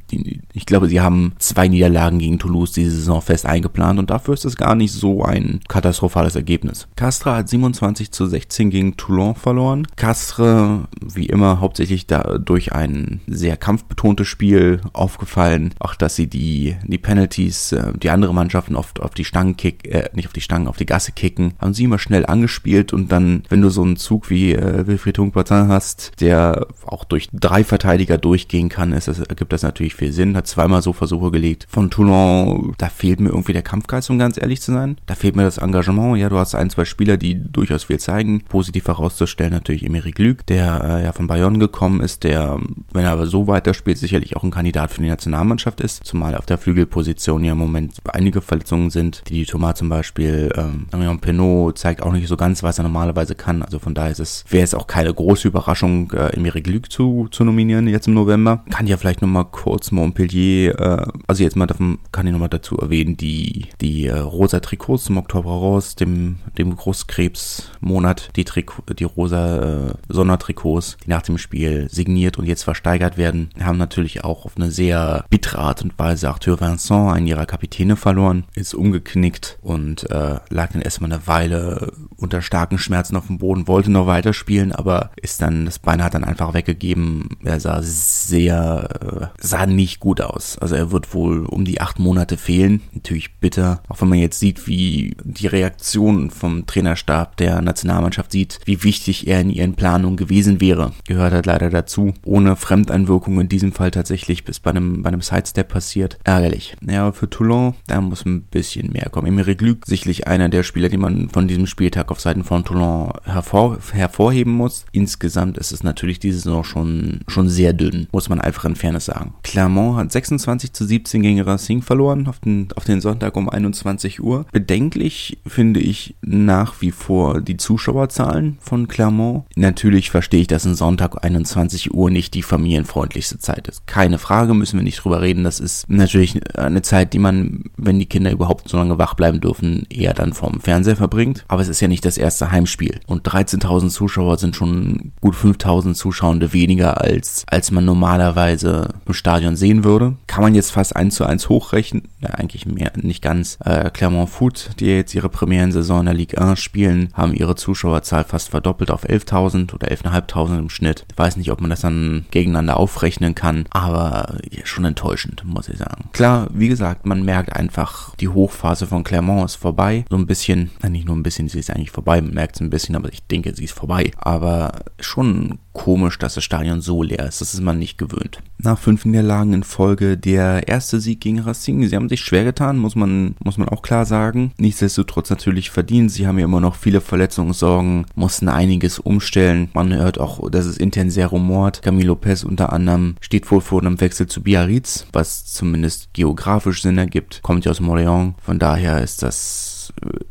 ich 0.53 0.65
glaube, 0.65 0.88
sie 0.88 1.01
haben 1.01 1.34
zwei 1.38 1.67
Niederlagen 1.67 2.19
gegen 2.19 2.39
Toulouse 2.39 2.72
diese 2.72 2.91
Saison 2.91 3.22
fest 3.22 3.45
eingeplant 3.45 4.00
und 4.00 4.10
dafür 4.10 4.34
ist 4.34 4.45
es 4.45 4.55
gar 4.55 4.75
nicht 4.75 4.93
so 4.93 5.24
ein 5.24 5.60
katastrophales 5.67 6.36
Ergebnis. 6.36 6.88
Castres 6.95 7.34
hat 7.34 7.50
27 7.50 8.12
zu 8.12 8.25
16 8.25 8.69
gegen 8.69 8.95
Toulon 8.95 9.36
verloren. 9.36 9.86
Castres, 9.98 10.79
wie 11.01 11.25
immer, 11.25 11.60
hauptsächlich 11.60 12.07
durch 12.07 12.72
ein 12.72 13.19
sehr 13.27 13.57
kampfbetontes 13.57 14.27
Spiel 14.27 14.79
aufgefallen. 14.93 15.74
Auch, 15.79 15.95
dass 15.95 16.15
sie 16.15 16.27
die, 16.27 16.77
die 16.84 16.98
Penalties, 16.98 17.74
äh, 17.74 17.91
die 17.98 18.10
andere 18.10 18.34
Mannschaften 18.34 18.75
oft 18.75 19.01
auf 19.01 19.12
die 19.12 19.25
Stangen 19.25 19.57
kicken, 19.57 19.91
äh, 19.91 20.04
nicht 20.13 20.27
auf 20.27 20.33
die 20.33 20.41
Stangen, 20.41 20.67
auf 20.67 20.77
die 20.77 20.85
Gasse 20.85 21.12
kicken, 21.12 21.53
haben 21.59 21.74
sie 21.74 21.85
immer 21.85 22.00
schnell 22.00 22.25
angespielt 22.25 22.93
und 22.93 23.12
dann, 23.12 23.43
wenn 23.50 23.62
du 23.62 23.69
so 23.69 23.83
einen 23.83 23.97
Zug 23.97 24.29
wie 24.29 24.53
äh, 24.53 24.88
Wilfried 24.88 25.17
Hunkbartin 25.17 25.67
hast, 25.67 26.13
der 26.19 26.67
auch 26.85 27.03
durch 27.03 27.29
drei 27.33 27.63
Verteidiger 27.63 28.17
durchgehen 28.17 28.69
kann, 28.69 28.93
ist 28.93 29.07
das, 29.07 29.19
ergibt 29.19 29.53
das 29.53 29.63
natürlich 29.63 29.95
viel 29.95 30.12
Sinn. 30.12 30.35
Hat 30.35 30.47
zweimal 30.47 30.81
so 30.81 30.93
Versuche 30.93 31.31
gelegt. 31.31 31.67
Von 31.69 31.89
Toulon, 31.89 32.74
da 32.77 32.89
fehlt 32.89 33.19
mir 33.19 33.29
irgendwie 33.29 33.53
der 33.53 33.62
Kampfgeist, 33.62 34.09
um 34.09 34.19
ganz 34.19 34.38
ehrlich 34.38 34.62
zu 34.62 34.71
sein. 34.71 34.97
Da 35.05 35.15
fehlt 35.15 35.35
mir 35.35 35.43
das 35.43 35.57
Engagement. 35.57 36.17
Ja, 36.17 36.29
du 36.29 36.38
hast 36.38 36.55
ein, 36.55 36.69
zwei 36.69 36.85
Spieler, 36.85 37.17
die 37.17 37.41
durchaus 37.51 37.85
viel 37.85 38.00
zeigen. 38.00 38.41
Positiv 38.41 38.88
herauszustellen 38.88 39.53
natürlich 39.53 39.85
Emeric 39.85 40.19
Lüg, 40.19 40.45
der 40.47 40.83
äh, 40.83 41.03
ja 41.03 41.12
von 41.12 41.27
Bayonne 41.27 41.59
gekommen 41.59 42.01
ist, 42.01 42.24
der, 42.24 42.59
wenn 42.93 43.05
er 43.05 43.12
aber 43.12 43.27
so 43.27 43.47
weiterspielt, 43.47 43.97
sicherlich 43.97 44.35
auch 44.35 44.43
ein 44.43 44.51
Kandidat 44.51 44.91
für 44.91 45.01
die 45.01 45.09
Nationalmannschaft 45.09 45.81
ist. 45.81 46.03
Zumal 46.03 46.35
auf 46.35 46.45
der 46.45 46.57
Flügelposition 46.57 47.43
ja 47.43 47.51
im 47.53 47.57
Moment 47.57 47.95
einige 48.12 48.41
Verletzungen 48.41 48.89
sind. 48.89 49.24
Die 49.29 49.45
Thomas 49.45 49.75
zum 49.86 49.89
Beispiel, 49.89 50.51
ähm, 50.58 50.88
Marion 50.92 51.20
Penot 51.20 51.77
zeigt 51.77 52.01
auch 52.01 52.12
nicht 52.12 52.27
so 52.27 52.36
ganz, 52.38 52.63
was 52.63 52.80
er 52.80 52.84
normalerweise 52.84 53.36
kann. 53.36 53.62
Also 53.62 53.77
von 53.77 53.94
daher 53.94 54.10
ist 54.10 54.20
es, 54.20 54.44
wäre 54.50 54.63
es 54.63 54.74
auch 54.74 54.88
keine 54.88 55.13
große 55.13 55.48
Überraschung, 55.48 56.12
äh, 56.12 56.36
Emeric 56.36 56.65
Lüg 56.65 56.92
zu, 56.92 57.27
zu 57.30 57.44
nominieren 57.44 57.88
jetzt 57.88 58.08
im 58.08 58.15
November. 58.15 58.63
Kann 58.72 58.88
ja 58.88 58.98
vielleicht 58.98 59.22
nochmal 59.22 59.46
kurz 59.46 59.92
Montpellier, 59.92 60.80
äh, 60.80 61.06
also 61.27 61.44
jetzt 61.44 61.56
mal 61.56 61.68
davon, 61.68 62.00
kann 62.12 62.25
ich 62.25 62.34
nochmal 62.34 62.50
dazu 62.50 62.77
erwähnen, 62.77 63.15
die, 63.15 63.68
die 63.80 64.08
äh, 64.08 64.18
rosa 64.18 64.60
Trikots 64.60 65.04
zum 65.04 65.18
Oktober 65.18 65.51
raus, 65.51 65.94
dem, 65.94 66.38
dem 66.58 66.75
Großkrebsmonat, 66.75 68.32
die 68.36 68.44
Trikot, 68.44 68.92
die 68.98 69.04
rosa 69.04 69.89
äh, 69.89 69.94
Sondertrikots, 70.10 70.98
die 71.06 71.12
nach 71.12 71.22
dem 71.22 71.38
Spiel 71.38 71.89
signiert 71.92 72.39
und 72.39 72.48
jetzt 72.48 72.63
versteigert 72.63 73.20
werden, 73.20 73.51
haben 73.62 73.77
natürlich 73.77 74.24
auch 74.24 74.46
auf 74.46 74.54
eine 74.56 74.72
sehr 74.72 75.25
bittere 75.30 75.60
Art 75.60 75.84
und 75.84 76.00
Weise 76.00 76.27
Arthur 76.27 76.60
Vincent, 76.60 77.13
einen 77.13 77.27
ihrer 77.27 77.46
Kapitäne, 77.46 77.96
verloren, 77.96 78.46
ist 78.56 78.74
umgeknickt 78.74 79.60
und 79.62 79.75
äh, 80.10 80.39
lag 80.50 80.72
dann 80.74 80.82
erstmal 80.82 81.12
eine 81.12 81.27
Weile 81.27 81.91
unter 82.17 82.41
starken 82.41 82.77
Schmerzen 82.77 83.15
auf 83.15 83.27
dem 83.27 83.38
Boden, 83.38 83.67
wollte 83.67 83.91
noch 83.91 84.08
weiterspielen, 84.08 84.72
aber 84.72 85.12
ist 85.22 85.41
dann, 85.41 85.65
das 85.65 85.79
Bein 85.79 86.03
hat 86.03 86.13
dann 86.13 86.24
einfach 86.24 86.53
weggegeben. 86.53 87.29
Er 87.44 87.60
sah 87.60 87.82
sehr, 87.82 89.32
äh, 89.36 89.41
sah 89.46 89.65
nicht 89.65 90.00
gut 90.00 90.22
aus. 90.22 90.58
Also 90.58 90.75
er 90.75 90.91
wird 90.91 91.13
wohl 91.13 91.46
um 91.46 91.65
die 91.65 91.82
acht 91.82 92.00
Monate 92.00 92.38
fehlen. 92.38 92.82
Natürlich 92.94 93.36
bitter, 93.39 93.82
auch 93.89 94.01
wenn 94.01 94.10
man 94.10 94.20
jetzt 94.20 94.39
sieht, 94.39 94.67
wie 94.67 95.15
die 95.24 95.48
Reaktion 95.48 96.29
vom 96.32 96.65
Trainerstab 96.65 97.38
der 97.38 97.62
Nationalmannschaft 97.62 98.32
sieht, 98.32 98.60
wie 98.65 98.84
wichtig 98.84 99.27
er 99.27 99.41
in 99.41 99.50
ihren 99.50 99.75
Planungen 99.75 100.17
gewesen 100.17 100.62
wäre. 100.62 100.94
Gehört 101.08 101.34
halt 101.34 101.46
leider 101.46 101.70
dazu. 101.70 102.13
Ohne 102.24 102.55
Fremdeinwirkung 102.55 103.39
in 103.39 103.50
diesem 103.50 103.72
Fall 103.72 103.91
tatsächlich 103.91 104.46
bis 104.46 104.60
bei 104.60 104.72
einem, 104.72 105.03
bei 105.03 105.10
einem 105.10 105.22
Sidestep 105.22 105.67
passiert. 105.67 106.17
Ärgerlich. 106.24 106.75
Ja, 106.88 107.12
für 107.12 107.29
Toulon, 107.29 107.75
da 107.88 108.01
muss 108.01 108.25
ein 108.25 108.44
bisschen 108.44 108.91
mehr 108.91 109.10
kommen. 109.10 109.27
Emeric 109.27 109.62
Luc, 109.65 109.86
sicherlich 109.86 110.27
einer 110.27 110.50
der 110.50 110.63
Spieler, 110.63 110.89
die 110.89 110.98
man 110.98 111.29
von 111.29 111.48
diesem 111.48 111.67
Spieltag 111.67 112.12
auf 112.12 112.22
Seiten 112.22 112.43
von 112.43 112.63
Toulon 112.63 113.12
hervor, 113.24 113.77
hervorheben 113.91 114.53
muss. 114.53 114.86
Insgesamt 114.91 115.57
ist 115.57 115.72
es 115.72 115.84
natürlich 115.84 116.19
diese 116.19 116.39
Saison 116.39 116.63
schon, 116.63 117.22
schon 117.27 117.50
sehr 117.50 117.74
dünn, 117.74 118.07
muss 118.12 118.29
man 118.29 118.39
einfach 118.39 118.65
in 118.65 118.75
Fairness 118.75 119.05
sagen. 119.05 119.34
Clermont 119.43 119.98
hat 119.98 120.12
26 120.12 120.74
zu 120.74 120.86
17 120.86 121.22
gegen 121.22 121.41
Racing 121.41 121.81
verloren 121.81 122.27
auf 122.27 122.39
den, 122.39 122.67
auf 122.75 122.86
den 122.86 123.01
Sonntag 123.01 123.36
um 123.36 123.50
21 123.50 124.22
Uhr. 124.22 124.45
Bedenklich 124.51 125.39
finde 125.45 125.79
ich 125.79 126.15
nach 126.22 126.81
wie 126.81 126.91
vor 126.91 127.41
die 127.41 127.57
Zuschauerzahlen 127.57 128.57
von 128.62 128.88
Clermont. 128.88 129.45
Natürlich 129.55 130.12
verstehe 130.12 130.41
ich, 130.41 130.48
dass 130.48 130.65
ein 130.65 130.75
Sonntag 130.75 131.24
21 131.24 131.93
Uhr 131.93 132.10
nicht 132.10 132.34
die 132.34 132.43
familienfreundlichste 132.43 133.39
Zeit 133.39 133.67
ist. 133.67 133.88
Keine 133.88 134.19
Frage, 134.19 134.53
müssen 134.53 134.77
wir 134.77 134.84
nicht 134.84 135.03
drüber 135.03 135.22
reden. 135.22 135.43
Das 135.43 135.60
ist 135.60 135.89
natürlich 135.89 136.39
eine 136.57 136.81
Zeit, 136.81 137.13
die 137.13 137.19
man, 137.19 137.65
wenn 137.77 138.00
die 138.00 138.05
Kinder 138.05 138.31
überhaupt 138.31 138.69
so 138.69 138.77
lange 138.77 138.98
wach 138.98 139.13
bleiben 139.13 139.41
dürfen, 139.41 139.54
eher 139.89 140.13
dann 140.13 140.33
vorm 140.33 140.59
Fernseher 140.59 140.95
verbringt. 140.95 141.45
Aber 141.47 141.62
es 141.62 141.67
ist 141.67 141.81
ja 141.81 141.88
nicht 141.88 142.05
das 142.05 142.17
erste 142.17 142.51
Heimspiel. 142.51 143.00
Und 143.07 143.27
13.000 143.27 143.89
Zuschauer 143.89 144.38
sind 144.38 144.55
schon 144.55 145.12
gut 145.21 145.35
5.000 145.35 145.93
Zuschauende 145.93 146.53
weniger 146.53 147.01
als, 147.01 147.45
als 147.47 147.71
man 147.71 147.85
normalerweise 147.85 148.89
im 149.05 149.13
Stadion 149.13 149.55
sehen 149.55 149.83
würde. 149.83 150.15
Kann 150.27 150.43
man 150.43 150.55
jetzt 150.55 150.71
fast 150.71 150.95
eins 150.95 151.15
zu 151.15 151.25
eins 151.25 151.50
hochrechnen. 151.50 152.03
Ja, 152.21 152.29
eigentlich 152.31 152.65
mehr, 152.65 152.91
nicht 152.95 153.21
ganz. 153.21 153.57
Äh, 153.63 153.89
Clermont 153.91 154.29
Foot, 154.29 154.71
die 154.79 154.85
jetzt 154.85 155.13
ihre 155.15 155.29
Premierensaison 155.29 156.01
in 156.01 156.05
der 156.05 156.13
Ligue 156.13 156.41
1 156.41 156.59
spielen, 156.59 157.09
haben 157.13 157.33
ihre 157.33 157.55
Zuschauerzahl 157.55 158.24
fast 158.24 158.50
verdoppelt 158.50 158.91
auf 158.91 159.05
11.000 159.05 159.74
oder 159.74 159.88
11.500 159.88 160.59
im 160.59 160.69
Schnitt. 160.69 161.05
Ich 161.12 161.17
weiß 161.17 161.38
nicht, 161.38 161.51
ob 161.51 161.62
man 161.62 161.69
das 161.69 161.81
dann 161.81 162.25
gegeneinander 162.31 162.77
aufrechnen 162.77 163.35
kann, 163.35 163.65
aber 163.69 164.38
schon 164.63 164.85
enttäuschend, 164.85 165.43
muss 165.45 165.69
ich 165.69 165.77
sagen. 165.77 166.09
Klar, 166.13 166.47
wie 166.53 166.67
gesagt, 166.67 167.05
man 167.05 167.24
merkt 167.24 167.55
einfach, 167.55 168.15
die 168.15 168.27
Hochphase 168.27 168.88
von 168.88 169.03
Clermont 169.03 169.45
ist 169.46 169.56
vorbei. 169.56 170.06
So 170.10 170.18
ein 170.18 170.28
bisschen, 170.28 170.72
nicht 170.88 171.06
nur 171.06 171.16
ein 171.16 171.24
bisschen, 171.24 171.48
sie 171.48 171.60
ist 171.60 171.70
eigentlich 171.70 171.92
vorbei, 171.92 172.22
man 172.22 172.34
merkt 172.34 172.56
es 172.56 172.62
ein 172.62 172.70
bisschen, 172.70 172.96
aber 172.96 173.12
ich 173.12 173.25
denke, 173.28 173.56
sie 173.56 173.66
ist 173.66 173.74
vorbei. 173.74 174.12
Aber 174.18 174.82
schon 175.00 175.60
komisch, 175.75 176.17
dass 176.17 176.34
das 176.34 176.44
Stadion 176.44 176.82
so 176.82 177.03
leer 177.03 177.27
ist. 177.27 177.41
Das 177.41 177.53
ist 177.53 177.62
man 177.62 177.77
nicht 177.77 178.00
gewöhnt. 178.00 178.39
Nach 178.58 178.79
fünf 178.79 179.05
Niederlagen 179.05 179.53
in 179.53 179.63
Folge 179.63 180.17
der 180.17 180.67
erste 180.67 181.00
Sieg 181.00 181.20
gegen 181.22 181.39
Racing. 181.39 181.88
Sie 181.88 181.96
haben 181.96 182.10
sich 182.10 182.22
schwer 182.22 182.44
getan, 182.44 182.77
muss 182.79 182.96
man, 182.96 183.36
muss 183.44 183.60
man 183.60 183.70
auch 183.70 183.84
klar 183.84 184.05
sagen. 184.05 184.51
Nichtsdestotrotz 184.58 185.29
natürlich 185.29 185.70
verdient. 185.70 186.12
Sie 186.12 186.25
haben 186.25 186.39
ja 186.39 186.46
immer 186.46 186.62
noch 186.62 186.75
viele 186.75 187.01
Verletzungssorgen, 187.01 188.08
mussten 188.15 188.48
einiges 188.48 188.98
umstellen. 188.98 189.70
Man 189.74 189.94
hört 189.94 190.20
auch, 190.20 190.50
dass 190.50 190.65
es 190.65 190.77
intern 190.77 191.12
sehr 191.12 191.27
rumort. 191.27 191.84
Camilo 191.84 192.15
Lopez 192.15 192.44
unter 192.44 192.72
anderem 192.72 193.15
steht 193.20 193.51
wohl 193.51 193.62
vor 193.62 193.82
einem 193.82 194.00
Wechsel 194.00 194.27
zu 194.27 194.41
Biarritz, 194.41 195.05
was 195.12 195.46
zumindest 195.46 196.13
geografisch 196.13 196.82
Sinn 196.82 196.98
ergibt. 196.98 197.41
Kommt 197.44 197.65
ja 197.65 197.72
aus 197.72 197.82
Montreal. 197.82 198.34
Von 198.41 198.58
daher 198.60 199.01
ist 199.01 199.22
das 199.22 199.75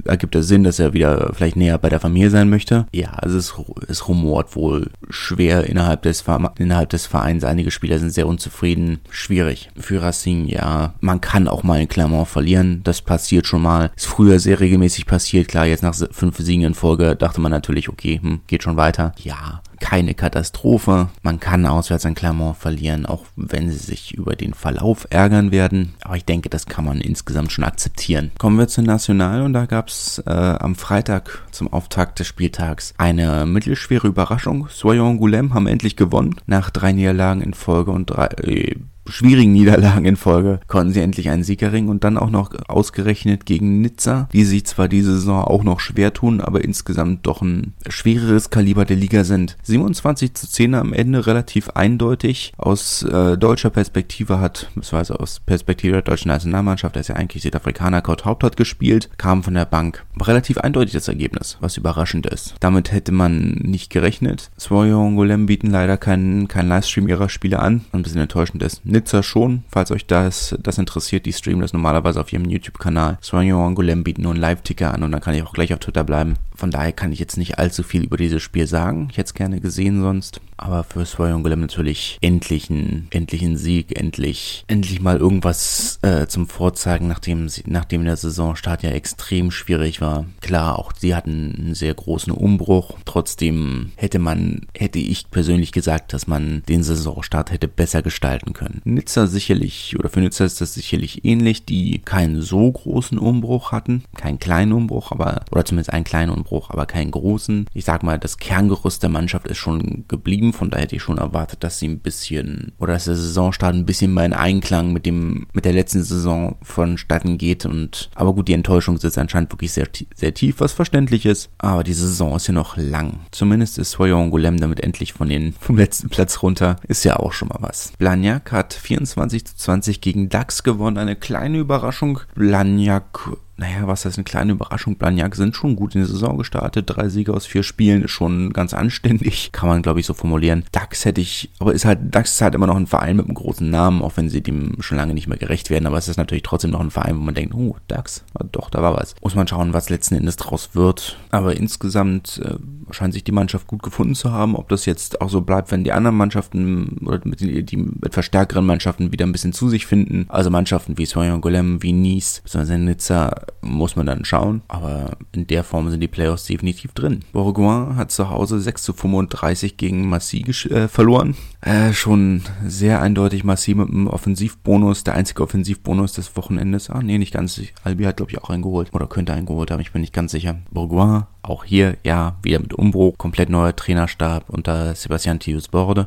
ergibt 0.04 0.34
es 0.34 0.48
Sinn, 0.48 0.64
dass 0.64 0.78
er 0.78 0.92
wieder 0.92 1.32
vielleicht 1.34 1.56
näher 1.56 1.78
bei 1.78 1.88
der 1.88 2.00
Familie 2.00 2.30
sein 2.30 2.48
möchte. 2.48 2.86
Ja, 2.92 3.10
also 3.10 3.38
es, 3.38 3.54
es 3.88 4.08
rumort 4.08 4.56
wohl 4.56 4.90
schwer 5.10 5.64
innerhalb 5.64 6.02
des, 6.02 6.24
innerhalb 6.58 6.90
des 6.90 7.06
Vereins. 7.06 7.44
Einige 7.44 7.70
Spieler 7.70 7.98
sind 7.98 8.10
sehr 8.10 8.26
unzufrieden. 8.26 9.00
Schwierig. 9.10 9.70
Für 9.76 10.02
Racing, 10.02 10.46
ja, 10.46 10.94
man 11.00 11.20
kann 11.20 11.48
auch 11.48 11.62
mal 11.62 11.80
in 11.80 11.88
Clermont 11.88 12.28
verlieren. 12.28 12.80
Das 12.84 13.02
passiert 13.02 13.46
schon 13.46 13.62
mal. 13.62 13.90
Ist 13.96 14.06
früher 14.06 14.38
sehr 14.38 14.60
regelmäßig 14.60 15.06
passiert. 15.06 15.48
Klar, 15.48 15.66
jetzt 15.66 15.82
nach 15.82 15.94
fünf 16.10 16.38
Siegen 16.38 16.64
in 16.64 16.74
Folge 16.74 17.16
dachte 17.16 17.40
man 17.40 17.52
natürlich, 17.52 17.88
okay, 17.88 18.20
hm, 18.22 18.40
geht 18.46 18.62
schon 18.62 18.76
weiter. 18.76 19.12
Ja, 19.18 19.62
keine 19.80 20.14
Katastrophe. 20.14 21.08
Man 21.22 21.40
kann 21.40 21.66
auswärts 21.66 22.06
an 22.06 22.14
Clermont 22.14 22.56
verlieren, 22.56 23.06
auch 23.06 23.24
wenn 23.36 23.70
sie 23.70 23.78
sich 23.78 24.14
über 24.14 24.36
den 24.36 24.54
Verlauf 24.54 25.06
ärgern 25.10 25.50
werden. 25.50 25.94
Aber 26.02 26.16
ich 26.16 26.24
denke, 26.24 26.48
das 26.48 26.66
kann 26.66 26.84
man 26.84 27.00
insgesamt 27.00 27.52
schon 27.52 27.64
akzeptieren. 27.64 28.30
Kommen 28.38 28.58
wir 28.58 28.68
zur 28.68 28.84
National 28.84 29.42
und 29.42 29.52
da 29.52 29.66
gab 29.66 29.88
es 29.88 30.22
äh, 30.26 30.30
am 30.30 30.74
Freitag 30.74 31.42
zum 31.50 31.72
Auftakt 31.72 32.18
des 32.18 32.26
Spieltags 32.26 32.94
eine 32.98 33.46
mittelschwere 33.46 34.08
Überraschung. 34.08 34.68
Soyon 34.70 35.18
Goulem 35.18 35.54
haben 35.54 35.66
endlich 35.66 35.96
gewonnen 35.96 36.36
nach 36.46 36.70
drei 36.70 36.92
Niederlagen 36.92 37.40
in 37.40 37.54
Folge 37.54 37.90
und 37.90 38.06
drei, 38.06 38.26
äh, 38.26 38.76
schwierigen 39.06 39.52
Niederlagen 39.52 40.04
in 40.04 40.16
Folge 40.16 40.60
konnten 40.66 40.92
sie 40.92 41.00
endlich 41.00 41.30
einen 41.30 41.44
Sieg 41.44 41.62
erringen 41.62 41.88
und 41.88 42.04
dann 42.04 42.18
auch 42.18 42.30
noch 42.30 42.50
ausgerechnet 42.68 43.46
gegen 43.46 43.80
Nizza, 43.80 44.28
die 44.32 44.44
sich 44.44 44.64
zwar 44.66 44.88
diese 44.88 45.14
Saison 45.14 45.44
auch 45.44 45.64
noch 45.64 45.80
schwer 45.80 46.12
tun, 46.12 46.40
aber 46.40 46.64
insgesamt 46.64 47.26
doch 47.26 47.42
ein 47.42 47.74
schwereres 47.88 48.50
Kaliber 48.50 48.84
der 48.84 48.96
Liga 48.96 49.24
sind. 49.24 49.56
27 49.62 50.34
zu 50.34 50.48
10 50.48 50.74
am 50.74 50.92
Ende 50.92 51.26
relativ 51.26 51.70
eindeutig. 51.70 52.52
Aus 52.56 53.02
äh, 53.02 53.36
deutscher 53.36 53.70
Perspektive 53.70 54.40
hat, 54.40 54.70
beziehungsweise 54.74 55.20
aus 55.20 55.40
Perspektive 55.40 55.92
der 55.92 56.02
deutschen 56.02 56.28
Nationalmannschaft, 56.28 56.94
der 56.94 57.00
ist 57.00 57.08
ja 57.08 57.16
eigentlich 57.16 57.42
Südafrikaner, 57.42 58.02
Kurt 58.02 58.24
Haupt 58.24 58.44
hat 58.44 58.56
gespielt, 58.56 59.10
kam 59.18 59.42
von 59.42 59.54
der 59.54 59.64
Bank. 59.64 60.04
Relativ 60.20 60.58
eindeutig 60.58 60.92
das 60.92 61.08
Ergebnis, 61.08 61.58
was 61.60 61.76
überraschend 61.76 62.26
ist. 62.26 62.54
Damit 62.60 62.92
hätte 62.92 63.12
man 63.12 63.50
nicht 63.62 63.90
gerechnet. 63.90 64.50
Swoyo 64.58 65.04
Golem 65.14 65.46
bieten 65.46 65.70
leider 65.70 65.96
keinen 65.96 66.48
kein 66.48 66.68
Livestream 66.68 67.08
ihrer 67.08 67.28
Spiele 67.28 67.60
an, 67.60 67.84
ein 67.92 68.02
bisschen 68.02 68.20
enttäuschend 68.20 68.62
ist. 68.62 68.84
Nizza 68.94 69.22
schon, 69.22 69.64
falls 69.68 69.90
euch 69.90 70.06
das, 70.06 70.56
das 70.60 70.78
interessiert, 70.78 71.26
die 71.26 71.32
streamen 71.32 71.62
das 71.62 71.72
normalerweise 71.72 72.20
auf 72.20 72.32
ihrem 72.32 72.48
YouTube-Kanal. 72.48 73.18
Soignon 73.20 73.74
Angoulême 73.74 74.04
bieten 74.04 74.22
nur 74.22 74.32
einen 74.32 74.40
Live-Ticker 74.40 74.94
an 74.94 75.02
und 75.02 75.12
dann 75.12 75.20
kann 75.20 75.34
ich 75.34 75.42
auch 75.42 75.52
gleich 75.52 75.74
auf 75.74 75.80
Twitter 75.80 76.04
bleiben. 76.04 76.36
Von 76.54 76.70
daher 76.70 76.92
kann 76.92 77.12
ich 77.12 77.18
jetzt 77.18 77.36
nicht 77.36 77.58
allzu 77.58 77.82
viel 77.82 78.04
über 78.04 78.16
dieses 78.16 78.42
Spiel 78.42 78.66
sagen. 78.66 79.08
Ich 79.10 79.18
hätte 79.18 79.28
es 79.28 79.34
gerne 79.34 79.60
gesehen 79.60 80.00
sonst. 80.00 80.40
Aber 80.56 80.84
für 80.84 81.04
Soyon 81.04 81.42
Golem 81.42 81.60
natürlich 81.60 82.18
endlich 82.20 82.70
ein, 82.70 83.08
endlich 83.10 83.42
ein 83.42 83.56
Sieg, 83.56 83.98
endlich, 83.98 84.64
endlich 84.68 85.00
mal 85.00 85.18
irgendwas 85.18 85.98
äh, 86.02 86.26
zum 86.26 86.46
Vorzeigen, 86.46 87.08
nachdem, 87.08 87.48
sie, 87.48 87.64
nachdem 87.66 88.04
der 88.04 88.16
Saisonstart 88.16 88.82
ja 88.82 88.90
extrem 88.90 89.50
schwierig 89.50 90.00
war. 90.00 90.26
Klar, 90.40 90.78
auch 90.78 90.92
sie 90.96 91.14
hatten 91.14 91.54
einen 91.58 91.74
sehr 91.74 91.94
großen 91.94 92.32
Umbruch. 92.32 92.92
Trotzdem 93.04 93.92
hätte 93.96 94.18
man, 94.18 94.66
hätte 94.76 94.98
ich 94.98 95.30
persönlich 95.30 95.72
gesagt, 95.72 96.12
dass 96.12 96.26
man 96.26 96.62
den 96.68 96.82
Saisonstart 96.82 97.50
hätte 97.50 97.68
besser 97.68 98.02
gestalten 98.02 98.52
können. 98.52 98.80
Nizza 98.84 99.26
sicherlich, 99.26 99.96
oder 99.98 100.08
für 100.08 100.20
Nizza 100.20 100.44
ist 100.44 100.60
das 100.60 100.74
sicherlich 100.74 101.24
ähnlich, 101.24 101.64
die 101.64 101.98
keinen 101.98 102.40
so 102.42 102.70
großen 102.70 103.18
Umbruch 103.18 103.72
hatten. 103.72 104.04
Keinen 104.16 104.38
kleinen 104.38 104.72
Umbruch, 104.72 105.10
aber, 105.10 105.44
oder 105.50 105.64
zumindest 105.64 105.92
einen 105.92 106.04
kleinen 106.04 106.30
Umbruch, 106.30 106.43
aber 106.70 106.86
keinen 106.86 107.10
großen. 107.10 107.66
Ich 107.72 107.84
sag 107.84 108.02
mal, 108.02 108.18
das 108.18 108.38
Kerngerüst 108.38 109.02
der 109.02 109.10
Mannschaft 109.10 109.46
ist 109.46 109.58
schon 109.58 110.04
geblieben 110.08 110.24
geblieben. 110.24 110.52
Von 110.52 110.70
daher 110.70 110.84
hätte 110.84 110.96
ich 110.96 111.02
schon 111.02 111.18
erwartet, 111.18 111.62
dass 111.62 111.78
sie 111.78 111.88
ein 111.88 112.00
bisschen 112.00 112.72
oder 112.78 112.94
dass 112.94 113.04
der 113.04 113.16
Saisonstart 113.16 113.74
ein 113.74 113.86
bisschen 113.86 114.12
mal 114.12 114.24
in 114.24 114.32
Einklang 114.32 114.92
mit 114.92 115.06
dem 115.06 115.46
mit 115.52 115.64
der 115.64 115.72
letzten 115.72 116.02
Saison 116.02 116.56
vonstatten 116.62 117.38
geht. 117.38 117.66
Und 117.66 118.10
aber 118.14 118.34
gut, 118.34 118.48
die 118.48 118.54
Enttäuschung 118.54 118.98
sitzt 118.98 119.18
anscheinend 119.18 119.52
wirklich 119.52 119.72
sehr 119.72 119.88
sehr 120.14 120.34
tief, 120.34 120.60
was 120.60 120.72
verständlich 120.72 121.26
ist. 121.26 121.50
Aber 121.58 121.84
die 121.84 121.92
Saison 121.92 122.36
ist 122.36 122.46
ja 122.46 122.54
noch 122.54 122.76
lang. 122.76 123.20
Zumindest 123.30 123.78
ist 123.78 123.92
Soyon 123.92 124.30
Golem 124.30 124.58
damit 124.58 124.80
endlich 124.80 125.12
von 125.12 125.28
den 125.28 125.52
vom 125.60 125.76
letzten 125.76 126.08
Platz 126.08 126.42
runter. 126.42 126.76
Ist 126.88 127.04
ja 127.04 127.16
auch 127.16 127.32
schon 127.32 127.48
mal 127.48 127.58
was. 127.60 127.92
Blagnac 127.98 128.52
hat 128.52 128.74
24 128.74 129.44
zu 129.44 129.56
20 129.56 130.00
gegen 130.00 130.28
DAX 130.28 130.62
gewonnen. 130.62 130.98
Eine 130.98 131.16
kleine 131.16 131.58
Überraschung. 131.58 132.20
Blagnac 132.34 133.28
naja, 133.56 133.86
was 133.86 134.04
heißt 134.04 134.18
eine 134.18 134.24
kleine 134.24 134.52
Überraschung? 134.52 134.96
Blagnac 134.96 135.36
sind 135.36 135.54
schon 135.54 135.76
gut 135.76 135.94
in 135.94 136.00
die 136.00 136.08
Saison 136.08 136.36
gestartet. 136.36 136.86
Drei 136.88 137.08
Siege 137.08 137.32
aus 137.32 137.46
vier 137.46 137.62
Spielen 137.62 138.02
ist 138.02 138.10
schon 138.10 138.52
ganz 138.52 138.74
anständig. 138.74 139.50
Kann 139.52 139.68
man, 139.68 139.82
glaube 139.82 140.00
ich, 140.00 140.06
so 140.06 140.14
formulieren. 140.14 140.64
DAX 140.72 141.04
hätte 141.04 141.20
ich, 141.20 141.50
aber 141.60 141.72
ist 141.72 141.84
halt, 141.84 142.14
DAX 142.14 142.32
ist 142.32 142.40
halt 142.40 142.56
immer 142.56 142.66
noch 142.66 142.76
ein 142.76 142.88
Verein 142.88 143.16
mit 143.16 143.26
einem 143.26 143.34
großen 143.34 143.68
Namen, 143.68 144.02
auch 144.02 144.16
wenn 144.16 144.28
sie 144.28 144.40
dem 144.40 144.76
schon 144.80 144.96
lange 144.96 145.14
nicht 145.14 145.28
mehr 145.28 145.38
gerecht 145.38 145.70
werden. 145.70 145.86
Aber 145.86 145.98
es 145.98 146.08
ist 146.08 146.16
natürlich 146.16 146.42
trotzdem 146.42 146.72
noch 146.72 146.80
ein 146.80 146.90
Verein, 146.90 147.16
wo 147.16 147.20
man 147.20 147.34
denkt, 147.34 147.54
oh, 147.54 147.76
DAX, 147.86 148.24
doch, 148.50 148.70
da 148.70 148.82
war 148.82 148.96
was. 148.96 149.14
Muss 149.22 149.36
man 149.36 149.46
schauen, 149.46 149.72
was 149.72 149.88
letzten 149.88 150.16
Endes 150.16 150.36
draus 150.36 150.70
wird. 150.74 151.16
Aber 151.30 151.56
insgesamt 151.56 152.40
äh, 152.44 152.56
scheint 152.92 153.14
sich 153.14 153.22
die 153.22 153.32
Mannschaft 153.32 153.68
gut 153.68 153.84
gefunden 153.84 154.16
zu 154.16 154.32
haben. 154.32 154.56
Ob 154.56 154.68
das 154.68 154.84
jetzt 154.84 155.20
auch 155.20 155.30
so 155.30 155.42
bleibt, 155.42 155.70
wenn 155.70 155.84
die 155.84 155.92
anderen 155.92 156.16
Mannschaften 156.16 156.98
oder 157.06 157.20
mit 157.24 157.40
die, 157.40 157.62
die 157.62 157.86
etwas 158.02 158.24
stärkeren 158.24 158.66
Mannschaften 158.66 159.12
wieder 159.12 159.24
ein 159.24 159.32
bisschen 159.32 159.52
zu 159.52 159.68
sich 159.68 159.86
finden. 159.86 160.26
Also 160.28 160.50
Mannschaften 160.50 160.98
wie 160.98 161.06
Soyon 161.06 161.40
Golem, 161.40 161.82
wie 161.82 161.92
Nice, 161.92 162.40
besonders 162.42 162.76
Nizza, 162.76 163.43
muss 163.60 163.96
man 163.96 164.06
dann 164.06 164.24
schauen. 164.24 164.62
Aber 164.68 165.16
in 165.32 165.46
der 165.46 165.64
Form 165.64 165.90
sind 165.90 166.00
die 166.00 166.08
Playoffs 166.08 166.46
definitiv 166.46 166.92
drin. 166.92 167.20
Bourgoin 167.32 167.96
hat 167.96 168.10
zu 168.10 168.30
Hause 168.30 168.60
6 168.60 168.82
zu 168.82 168.92
35 168.92 169.76
gegen 169.76 170.08
Massy 170.08 170.42
äh, 170.70 170.88
verloren. 170.88 171.34
Äh, 171.60 171.92
schon 171.92 172.42
sehr 172.66 173.00
eindeutig 173.00 173.44
Massy 173.44 173.74
mit 173.74 173.88
einem 173.88 174.06
Offensivbonus, 174.06 175.04
der 175.04 175.14
einzige 175.14 175.42
Offensivbonus 175.42 176.12
des 176.12 176.36
Wochenendes. 176.36 176.90
Ah, 176.90 177.02
nee, 177.02 177.18
nicht 177.18 177.32
ganz. 177.32 177.60
Albi 177.82 178.04
hat, 178.04 178.18
glaube 178.18 178.32
ich, 178.32 178.38
auch 178.38 178.50
einen 178.50 178.62
geholt. 178.62 178.88
Oder 178.92 179.06
könnte 179.06 179.32
einen 179.32 179.46
geholt 179.46 179.70
haben, 179.70 179.80
ich 179.80 179.92
bin 179.92 180.00
nicht 180.00 180.12
ganz 180.12 180.32
sicher. 180.32 180.56
Bourgoin 180.70 181.24
auch 181.44 181.64
hier, 181.64 181.96
ja, 182.04 182.36
wieder 182.42 182.58
mit 182.58 182.74
Umbruch, 182.74 183.18
komplett 183.18 183.50
neuer 183.50 183.76
Trainerstab 183.76 184.48
unter 184.48 184.94
Sebastian 184.94 185.38
Thius 185.38 185.68
Borde. 185.68 186.06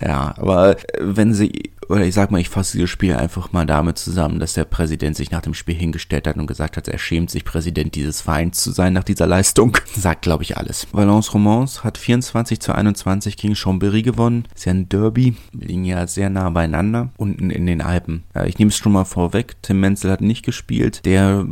Ja, 0.00 0.34
aber 0.38 0.76
wenn 0.98 1.34
sie 1.34 1.74
oder 1.88 2.04
ich 2.04 2.14
sag 2.14 2.30
mal, 2.30 2.40
ich 2.40 2.48
fasse 2.48 2.76
dieses 2.76 2.90
Spiel 2.90 3.14
einfach 3.14 3.52
mal 3.52 3.66
damit 3.66 3.98
zusammen, 3.98 4.38
dass 4.40 4.54
der 4.54 4.64
Präsident 4.64 5.16
sich 5.16 5.30
nach 5.30 5.42
dem 5.42 5.54
Spiel 5.54 5.74
hingestellt 5.74 6.26
hat 6.26 6.36
und 6.36 6.46
gesagt 6.46 6.76
hat, 6.76 6.88
er 6.88 6.98
schämt 6.98 7.30
sich, 7.30 7.44
Präsident 7.44 7.94
dieses 7.94 8.20
Vereins 8.20 8.62
zu 8.62 8.72
sein 8.72 8.92
nach 8.92 9.04
dieser 9.04 9.26
Leistung. 9.26 9.76
Sagt, 9.94 10.22
glaube 10.22 10.42
ich, 10.42 10.56
alles. 10.56 10.86
Valence 10.92 11.32
Romans 11.34 11.84
hat 11.84 11.98
24 11.98 12.60
zu 12.60 12.74
21 12.74 13.36
gegen 13.36 13.54
Chambéry 13.54 14.02
gewonnen. 14.02 14.46
Ist 14.54 14.64
ja 14.66 14.72
ein 14.72 14.88
Derby. 14.88 15.36
Wir 15.52 15.68
liegen 15.68 15.84
ja 15.84 16.06
sehr 16.06 16.30
nah 16.30 16.50
beieinander. 16.50 17.10
Unten 17.16 17.50
in 17.50 17.66
den 17.66 17.80
Alpen. 17.80 18.24
Ich 18.46 18.58
nehme 18.58 18.70
es 18.70 18.76
schon 18.76 18.92
mal 18.92 19.04
vorweg. 19.04 19.56
Tim 19.62 19.80
Menzel 19.80 20.10
hat 20.10 20.20
nicht 20.20 20.44
gespielt. 20.44 21.04
Der 21.04 21.46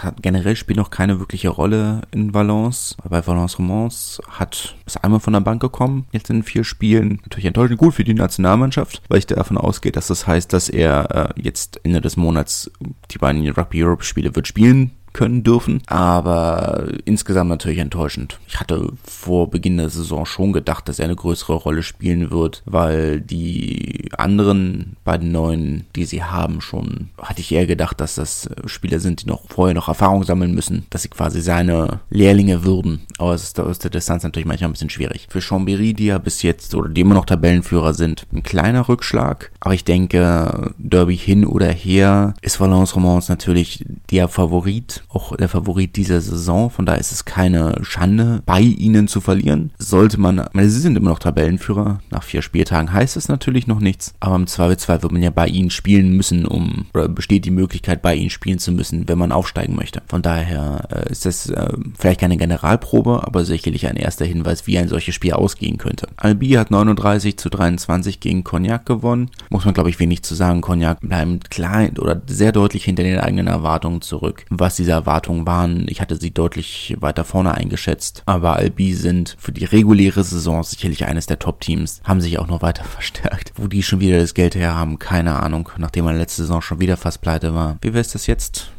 hat 0.00 0.22
generell 0.22 0.56
spielt 0.56 0.78
noch 0.78 0.90
keine 0.90 1.18
wirkliche 1.18 1.48
Rolle 1.48 2.02
in 2.10 2.34
Valence. 2.34 2.96
Bei 3.08 3.26
Valence 3.26 3.58
Romans 3.58 4.20
hat 4.28 4.76
ist 4.86 5.02
einmal 5.02 5.20
von 5.20 5.32
der 5.32 5.40
Bank 5.40 5.60
gekommen. 5.60 6.06
Jetzt 6.12 6.30
in 6.30 6.42
vier 6.42 6.64
Spielen. 6.64 7.20
Natürlich 7.22 7.46
enttäuschend 7.72 7.78
gut 7.78 7.94
für 7.94 8.04
die 8.04 8.14
Nationalmannschaft, 8.14 9.02
weil 9.08 9.18
ich 9.18 9.26
davon 9.26 9.58
aus 9.58 9.72
ausgeht, 9.72 9.96
dass 9.96 10.08
das 10.08 10.26
heißt, 10.26 10.52
dass 10.52 10.68
er 10.68 11.34
äh, 11.36 11.40
jetzt 11.40 11.80
Ende 11.82 12.00
des 12.00 12.16
Monats 12.16 12.70
die 13.10 13.18
beiden 13.18 13.48
Rugby 13.48 13.82
Europe 13.82 14.04
Spiele 14.04 14.34
wird 14.34 14.46
spielen 14.46 14.92
können 15.12 15.42
dürfen, 15.42 15.82
aber 15.86 16.86
insgesamt 17.04 17.50
natürlich 17.50 17.78
enttäuschend. 17.78 18.38
Ich 18.48 18.60
hatte 18.60 18.88
vor 19.04 19.50
Beginn 19.50 19.76
der 19.76 19.90
Saison 19.90 20.26
schon 20.26 20.52
gedacht, 20.52 20.88
dass 20.88 20.98
er 20.98 21.06
eine 21.06 21.16
größere 21.16 21.54
Rolle 21.54 21.82
spielen 21.82 22.30
wird, 22.30 22.62
weil 22.64 23.20
die 23.20 24.08
anderen 24.16 24.96
beiden 25.04 25.32
Neuen, 25.32 25.86
die 25.94 26.04
sie 26.04 26.22
haben, 26.22 26.60
schon 26.60 27.10
hatte 27.20 27.40
ich 27.40 27.52
eher 27.52 27.66
gedacht, 27.66 28.00
dass 28.00 28.14
das 28.16 28.48
Spieler 28.66 29.00
sind, 29.00 29.22
die 29.22 29.26
noch 29.26 29.42
vorher 29.48 29.74
noch 29.74 29.88
Erfahrung 29.88 30.24
sammeln 30.24 30.54
müssen, 30.54 30.86
dass 30.90 31.02
sie 31.02 31.08
quasi 31.08 31.40
seine 31.40 32.00
Lehrlinge 32.10 32.64
würden. 32.64 33.02
Aber 33.18 33.34
es 33.34 33.44
ist 33.44 33.60
aus 33.60 33.78
der 33.78 33.90
Distanz 33.90 34.22
natürlich 34.22 34.46
manchmal 34.46 34.70
ein 34.70 34.72
bisschen 34.72 34.90
schwierig. 34.90 35.26
Für 35.30 35.40
Chambéry, 35.40 35.94
die 35.94 36.06
ja 36.06 36.18
bis 36.18 36.42
jetzt 36.42 36.74
oder 36.74 36.88
die 36.88 37.00
immer 37.02 37.14
noch 37.14 37.26
Tabellenführer 37.26 37.94
sind, 37.94 38.26
ein 38.32 38.42
kleiner 38.42 38.88
Rückschlag. 38.88 39.51
Aber 39.64 39.74
ich 39.74 39.84
denke, 39.84 40.72
Derby 40.78 41.16
hin 41.16 41.46
oder 41.46 41.70
her 41.70 42.34
ist 42.42 42.60
Valence 42.60 42.96
Romans 42.96 43.28
natürlich 43.28 43.84
der 44.10 44.28
Favorit 44.28 45.04
auch 45.08 45.36
der 45.36 45.48
Favorit 45.48 45.96
dieser 45.96 46.20
Saison. 46.20 46.70
Von 46.70 46.86
daher 46.86 47.00
ist 47.00 47.12
es 47.12 47.24
keine 47.24 47.76
Schande, 47.82 48.42
bei 48.46 48.60
ihnen 48.60 49.08
zu 49.08 49.20
verlieren. 49.20 49.70
Sollte 49.78 50.18
man, 50.18 50.46
meine, 50.52 50.68
sie 50.68 50.80
sind 50.80 50.96
immer 50.96 51.10
noch 51.10 51.18
Tabellenführer. 51.18 52.00
Nach 52.10 52.22
vier 52.22 52.42
Spieltagen 52.42 52.92
heißt 52.92 53.16
es 53.16 53.28
natürlich 53.28 53.66
noch 53.66 53.80
nichts. 53.80 54.14
Aber 54.20 54.36
im 54.36 54.46
Zweifelsfall 54.46 55.02
wird 55.02 55.12
man 55.12 55.22
ja 55.22 55.30
bei 55.30 55.46
ihnen 55.46 55.70
spielen 55.70 56.16
müssen, 56.16 56.46
um, 56.46 56.86
oder 56.94 57.08
besteht 57.08 57.44
die 57.44 57.50
Möglichkeit, 57.50 58.02
bei 58.02 58.14
ihnen 58.14 58.30
spielen 58.30 58.58
zu 58.58 58.72
müssen, 58.72 59.08
wenn 59.08 59.18
man 59.18 59.32
aufsteigen 59.32 59.76
möchte. 59.76 60.02
Von 60.06 60.22
daher 60.22 60.88
äh, 60.90 61.10
ist 61.10 61.26
das 61.26 61.48
äh, 61.50 61.72
vielleicht 61.98 62.20
keine 62.20 62.36
Generalprobe, 62.36 63.26
aber 63.26 63.44
sicherlich 63.44 63.86
ein 63.86 63.96
erster 63.96 64.24
Hinweis, 64.24 64.66
wie 64.66 64.78
ein 64.78 64.88
solches 64.88 65.14
Spiel 65.14 65.32
ausgehen 65.32 65.78
könnte. 65.78 66.08
Albi 66.16 66.50
hat 66.50 66.70
39 66.70 67.36
zu 67.36 67.48
23 67.48 68.20
gegen 68.20 68.44
Cognac 68.44 68.86
gewonnen. 68.86 69.30
Muss 69.52 69.66
man, 69.66 69.74
glaube 69.74 69.90
ich, 69.90 69.98
wenig 69.98 70.22
zu 70.22 70.34
sagen. 70.34 70.62
Cognac 70.62 70.98
bleibt 71.00 71.50
klein 71.50 71.98
oder 71.98 72.22
sehr 72.26 72.52
deutlich 72.52 72.84
hinter 72.84 73.02
den 73.02 73.18
eigenen 73.18 73.48
Erwartungen 73.48 74.00
zurück, 74.00 74.46
was 74.48 74.76
dieser 74.76 74.94
Erwartungen 74.94 75.46
waren. 75.46 75.84
Ich 75.90 76.00
hatte 76.00 76.16
sie 76.16 76.30
deutlich 76.30 76.96
weiter 77.00 77.22
vorne 77.22 77.52
eingeschätzt. 77.52 78.22
Aber 78.24 78.56
Albi 78.56 78.94
sind 78.94 79.36
für 79.38 79.52
die 79.52 79.66
reguläre 79.66 80.24
Saison 80.24 80.62
sicherlich 80.62 81.04
eines 81.04 81.26
der 81.26 81.38
Top-Teams. 81.38 82.00
Haben 82.02 82.22
sich 82.22 82.38
auch 82.38 82.46
noch 82.46 82.62
weiter 82.62 82.84
verstärkt. 82.98 83.52
Wo 83.56 83.66
die 83.66 83.82
schon 83.82 84.00
wieder 84.00 84.18
das 84.18 84.32
Geld 84.32 84.54
her 84.54 84.74
haben, 84.74 84.98
keine 84.98 85.38
Ahnung. 85.42 85.68
Nachdem 85.76 86.06
man 86.06 86.16
letzte 86.16 86.40
Saison 86.42 86.62
schon 86.62 86.80
wieder 86.80 86.96
fast 86.96 87.20
pleite 87.20 87.54
war. 87.54 87.76
Wie 87.82 87.92
wäre 87.92 88.00
es 88.00 88.12
das 88.12 88.26
jetzt? 88.26 88.72